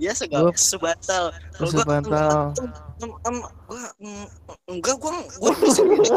siapa? 0.00 0.02
biasa 0.02 0.22
Gua- 0.26 0.40
gak 0.42 0.56
susu 0.56 0.76
bantal 0.78 1.24
kalau 1.52 1.60
Susu 1.60 1.76
gua 1.76 1.84
bantal. 1.86 2.38
em, 2.96 3.10
em, 3.20 3.36
gua 3.62 3.80
mm, 3.98 4.26
enggak 4.66 4.96
gua 4.96 5.12
gua 5.40 5.52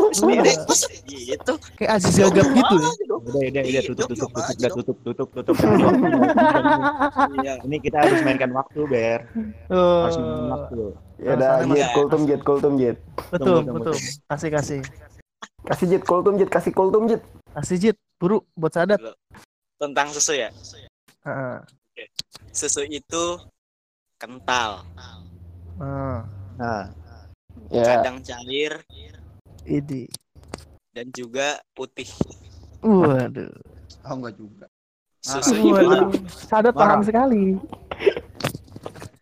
sendiri 0.09 0.53
gitu 1.03 1.53
Kayak 1.75 1.91
Aziz 1.93 2.15
Gagap 2.15 2.47
gitu 2.49 2.73
ya. 2.73 2.89
Udah, 3.03 3.19
udah, 3.19 3.43
udah, 3.43 3.63
Iya, 3.63 3.81
tutup, 3.83 4.07
tutup, 4.09 4.29
tutup, 4.29 4.55
udah 4.55 4.71
tutup, 4.73 4.97
tutup, 5.03 5.27
tutup. 5.29 5.55
Iya 7.37 7.53
Ini 7.61 7.75
kita 7.79 7.97
harus 7.99 8.19
mainkan 8.21 8.51
waktu, 8.51 8.79
Ber. 8.83 9.19
Harus 9.69 10.15
mainkan 10.15 10.39
Oh, 10.39 10.51
waktu. 10.53 10.81
Ya 11.19 11.31
udah, 11.35 11.51
Jet, 11.69 11.87
kultum 11.93 12.21
Jet, 12.23 12.41
kultum 12.41 12.73
Jet. 12.75 12.97
betul, 13.29 13.63
betul. 13.65 13.95
Kasih 14.25 14.49
kasih. 14.49 14.79
Kasih 15.63 15.85
Jet, 15.89 16.03
kultum 16.03 16.33
Jet, 16.35 16.49
kasih 16.49 16.71
kultum 16.71 17.03
Jet. 17.05 17.21
Kasih 17.53 17.77
Jit, 17.77 17.97
buru 18.17 18.43
buat 18.53 18.71
sadat. 18.71 18.99
tentang 19.75 20.07
susu 20.09 20.31
ya 20.31 20.47
Heeh. 21.21 21.57
susu 22.49 22.81
itu 22.83 23.23
kental 24.23 24.71
Heeh. 25.79 26.23
Nah, 26.57 26.93
Ya, 27.71 27.83
kadang 27.87 28.17
cair 28.27 28.73
Idi. 29.65 30.07
dan 30.93 31.09
juga 31.13 31.59
putih 31.77 32.07
Waduh. 32.83 33.53
oh 34.07 34.13
enggak 34.15 34.35
juga. 34.39 34.65
susu 35.23 35.55
Waduh. 35.71 36.11
Sadat 36.49 36.75
paham 36.75 37.01
sekali. 37.03 37.57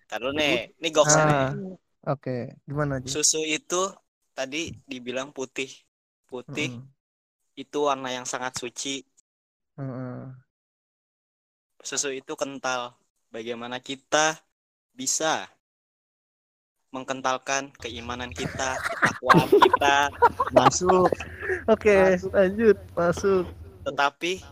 taruh 0.10 0.34
nih 0.40 0.54
ini 0.80 0.88
goks 0.96 1.16
nih 1.28 1.42
Ah, 1.42 1.56
Oke, 2.08 2.32
gimana 2.68 2.96
Ji? 3.06 3.14
susu 3.14 3.40
itu 3.58 3.82
tadi 4.38 4.62
dibilang 4.92 5.30
putih 5.38 5.70
putih 6.30 6.70
Mm-mm. 6.72 6.92
itu 7.64 7.78
warna 7.90 8.10
yang 8.18 8.28
sangat 8.34 8.54
suci 8.62 8.90
Mm-mm. 9.78 10.36
susu 11.90 12.10
itu 12.20 12.34
kental 12.42 12.82
bagaimana 13.36 13.78
kita 13.88 14.26
bisa 14.92 15.48
mengkentalkan 16.92 17.72
keimanan 17.80 18.28
kita 18.30 18.76
ketakwaan 18.76 19.48
kita 19.48 19.98
Masuk. 20.52 21.08
Oke, 21.66 22.20
lanjut 22.28 22.76
masuk. 22.92 23.48
tetapi 23.82 24.44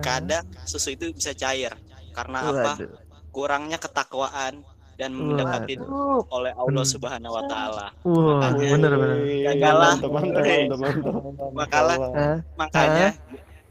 kadang 0.00 0.42
susu 0.64 0.90
itu 0.90 1.12
bisa 1.12 1.30
cair 1.32 1.70
karena 2.10 2.42
apa 2.42 2.72
Waduh. 2.74 2.90
kurangnya 3.30 3.76
ketakwaan 3.76 4.64
dan 4.96 5.10
mendekati 5.12 5.76
Masuk. 5.76 6.24
oleh 6.30 6.52
Allah. 6.52 6.84
Subhanahu 6.84 7.32
wa 7.32 7.44
taala 7.46 7.86
Wah, 8.02 8.40
Makanya- 8.42 8.72
bener 8.72 8.92
bener. 8.96 9.16
Jagalah. 9.44 9.94
Hah? 12.10 12.36
makanya 12.56 13.08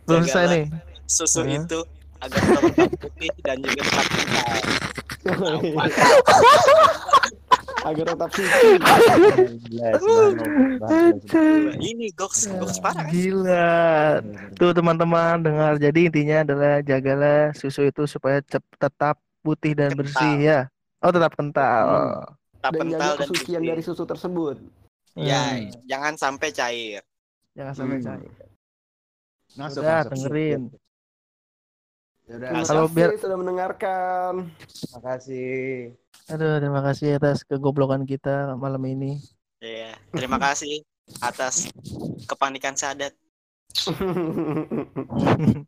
belum 0.06 0.24
selesai 0.24 0.46
nih. 0.48 0.66
susu 1.06 1.42
itu 1.44 1.80
agar 2.20 2.40
tetap 2.40 2.92
putih 3.00 3.32
dan 3.42 3.58
juga 3.60 3.82
tetap 3.82 4.06
kental 4.06 4.58
Agar 7.80 8.06
tetap 8.12 8.30
suci. 8.36 8.70
Ini 11.80 12.12
goks 12.14 12.52
goks 12.52 12.78
parah 12.80 13.08
kan? 13.08 13.12
Gila. 13.12 13.80
Tuh 14.56 14.72
teman-teman 14.72 15.40
dengar. 15.40 15.74
Jadi 15.80 16.12
intinya 16.12 16.44
adalah 16.44 16.76
jagalah 16.82 17.56
susu 17.56 17.88
itu 17.88 18.04
supaya 18.04 18.44
cep- 18.44 18.76
tetap 18.76 19.16
putih 19.40 19.74
dan 19.74 19.90
Kental. 19.90 20.00
bersih 20.04 20.34
ya. 20.40 20.60
Oh, 21.00 21.10
tetap 21.10 21.32
kental. 21.34 21.88
tetap 22.60 22.72
Dan 22.76 22.80
kental 22.92 23.12
dan 23.16 23.20
kesucian 23.24 23.62
dari 23.64 23.80
susu 23.80 24.04
tersebut. 24.04 24.58
ya 25.18 25.42
Hmm. 25.52 25.74
jangan 25.84 26.14
sampai 26.16 26.48
cair 26.50 27.02
Jangan 27.58 27.74
sampai 27.74 27.98
Hmm. 27.98 28.06
cair. 28.06 28.32
Masuk, 29.58 29.82
Udah, 29.82 30.00
masuk. 30.00 30.12
dengerin. 30.14 30.62
Terima 32.30 32.62
Kalau 32.62 32.86
kasih 32.86 32.94
biar- 32.94 33.18
sudah 33.18 33.38
mendengarkan. 33.38 34.54
makasih. 34.94 35.98
Aduh, 36.30 36.62
terima 36.62 36.86
kasih 36.86 37.18
atas 37.18 37.42
kegoblokan 37.42 38.06
kita 38.06 38.54
malam 38.56 38.86
ini. 38.86 39.18
ya 39.60 39.92
terima 40.16 40.40
kasih 40.40 40.88
atas 41.20 41.68
kepanikan 42.24 42.80
sadat 42.80 43.12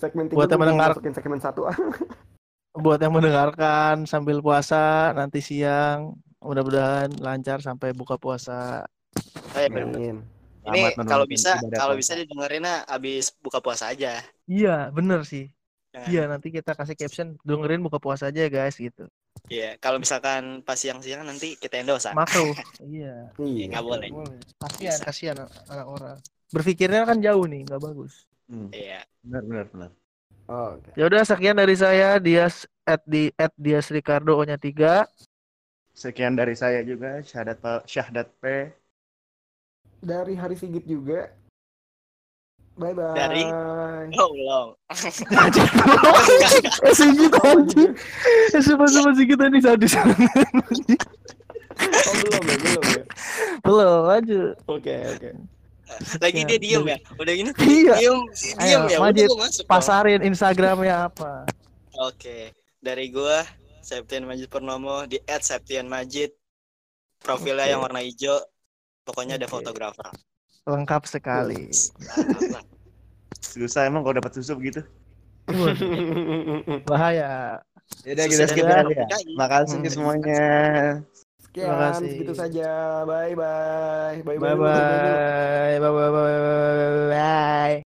segmen 0.00 0.26
Buat 0.32 0.50
yang 0.50 0.60
mendengar- 0.60 0.96
segmen 0.98 1.38
satu. 1.38 1.68
Buat 2.82 2.98
yang 2.98 3.12
mendengarkan 3.12 4.08
sambil 4.08 4.40
puasa 4.40 5.12
nanti 5.12 5.38
siang, 5.38 6.16
mudah-mudahan 6.40 7.12
lancar 7.20 7.60
sampai 7.60 7.92
buka 7.92 8.16
puasa. 8.16 8.88
Amin. 9.52 10.24
Ini 10.70 10.80
kalau 11.08 11.26
bisa 11.26 11.58
kalau 11.74 11.94
bisa 11.98 12.12
didengerinnya 12.14 12.86
abis 12.86 13.34
buka 13.42 13.58
puasa 13.58 13.90
aja 13.90 14.22
Iya, 14.46 14.90
bener 14.92 15.22
sih. 15.24 15.48
Nah, 15.92 16.08
Iya, 16.08 16.24
nanti 16.24 16.48
kita 16.48 16.72
kasih 16.72 16.96
caption 16.96 17.36
dengerin 17.44 17.84
buka 17.84 18.00
puasa 18.00 18.32
aja 18.32 18.48
guys 18.48 18.76
gitu. 18.80 19.06
Iya, 19.48 19.76
kalau 19.76 20.00
misalkan 20.00 20.64
pas 20.64 20.76
siang-siang 20.80 21.20
nanti 21.24 21.54
kita 21.60 21.78
yang 21.80 21.92
dosa. 21.96 22.16
Makro. 22.16 22.42
iya. 22.84 23.28
Ya, 23.36 23.44
Iya. 23.44 23.64
nggak 23.76 23.84
boleh. 23.84 24.08
Boleh. 24.08 24.38
Kasihan, 24.56 24.96
Bisa. 24.98 25.04
kasihan 25.04 25.36
anak 25.68 25.86
orang. 25.88 26.16
Berpikirnya 26.52 27.04
kan 27.04 27.20
jauh 27.20 27.44
nih, 27.44 27.60
nggak 27.68 27.80
bagus. 27.80 28.24
Hmm, 28.48 28.68
Iya. 28.72 29.04
benar, 29.24 29.42
benar, 29.44 29.66
benar. 29.72 29.90
Oke. 30.48 30.90
Ya 30.96 31.04
udah 31.08 31.22
sekian 31.24 31.56
dari 31.56 31.76
saya 31.76 32.16
Dias 32.18 32.64
at 32.84 33.00
di 33.06 33.30
at 33.38 33.52
Dias 33.56 33.88
Ricardo 33.92 34.36
O-nya 34.36 34.56
3. 34.56 35.04
Sekian 35.92 36.34
dari 36.34 36.56
saya 36.56 36.80
juga, 36.82 37.20
syahadat 37.20 37.58
Pak- 37.60 37.84
Syahdat 37.84 38.28
P. 38.40 38.44
Dari 40.02 40.34
Hari 40.34 40.58
Sigit 40.58 40.82
juga. 40.82 41.30
Bye 42.74 42.90
bye. 42.90 43.14
Dari? 43.14 43.46
Oh, 44.18 44.28
belum. 44.34 44.66
Eh 46.82 46.94
Sigit 46.96 47.30
anjing. 47.38 47.92
Eh 48.50 48.62
sumpah 48.64 48.88
sumpah 48.90 49.14
Sigit 49.14 49.38
ini 49.38 49.60
sadis. 49.62 49.94
Oh 49.94 50.02
belum 52.18 52.42
ya, 52.44 52.56
belum 52.58 52.82
ya. 52.84 53.04
Belum, 53.62 54.00
lanjut. 54.10 54.54
Oke, 54.66 54.96
oke. 55.16 55.30
Lagi 56.24 56.40
Ya, 56.40 56.48
dia 56.48 56.58
diem 56.58 56.84
ya. 56.88 56.96
Udah 57.20 57.32
gini 57.36 57.50
Iya. 57.60 57.94
diem, 58.00 58.18
diem 58.32 58.56
Ayo, 58.64 58.78
ya. 58.88 58.96
Majid, 58.98 59.28
Udah 59.28 59.38
masuk. 59.44 59.64
Pasarin 59.68 60.20
Instagramnya 60.24 61.12
apa? 61.12 61.44
Oke. 62.00 62.56
Dari 62.80 63.12
gua 63.12 63.44
Septian 63.84 64.24
Majid 64.24 64.48
Purnomo 64.48 65.04
di 65.04 65.20
@septianmajid. 65.28 66.32
Profilnya 67.20 67.68
Oke. 67.68 67.72
yang 67.76 67.84
warna 67.84 68.00
hijau. 68.00 68.40
Pokoknya 69.02 69.34
ada 69.34 69.50
fotografer. 69.50 70.08
Lengkap 70.62 71.02
sekali. 71.10 71.74
Susah 73.42 73.90
emang 73.90 74.06
kalau 74.06 74.22
dapat 74.22 74.32
susu 74.38 74.54
begitu. 74.54 74.80
Bahaya. 76.86 77.58
Yaudah 78.06 78.26
kita 78.30 78.44
skip 78.46 78.64
aja 78.64 78.86
ya. 78.88 79.06
Makasih 79.34 79.78
Hmm. 79.82 79.90
semuanya. 79.90 80.44
Terima 81.52 81.74
Sekian, 81.76 81.76
kasih. 81.76 82.08
segitu 82.16 82.32
saja. 82.32 82.70
Bye 83.04 83.34
bye. 83.36 84.16
Bye 84.24 84.38
Bye 84.40 84.56
bye. 84.56 85.76
Bye 85.76 85.92
bye 85.92 86.10
bye. 87.12 87.82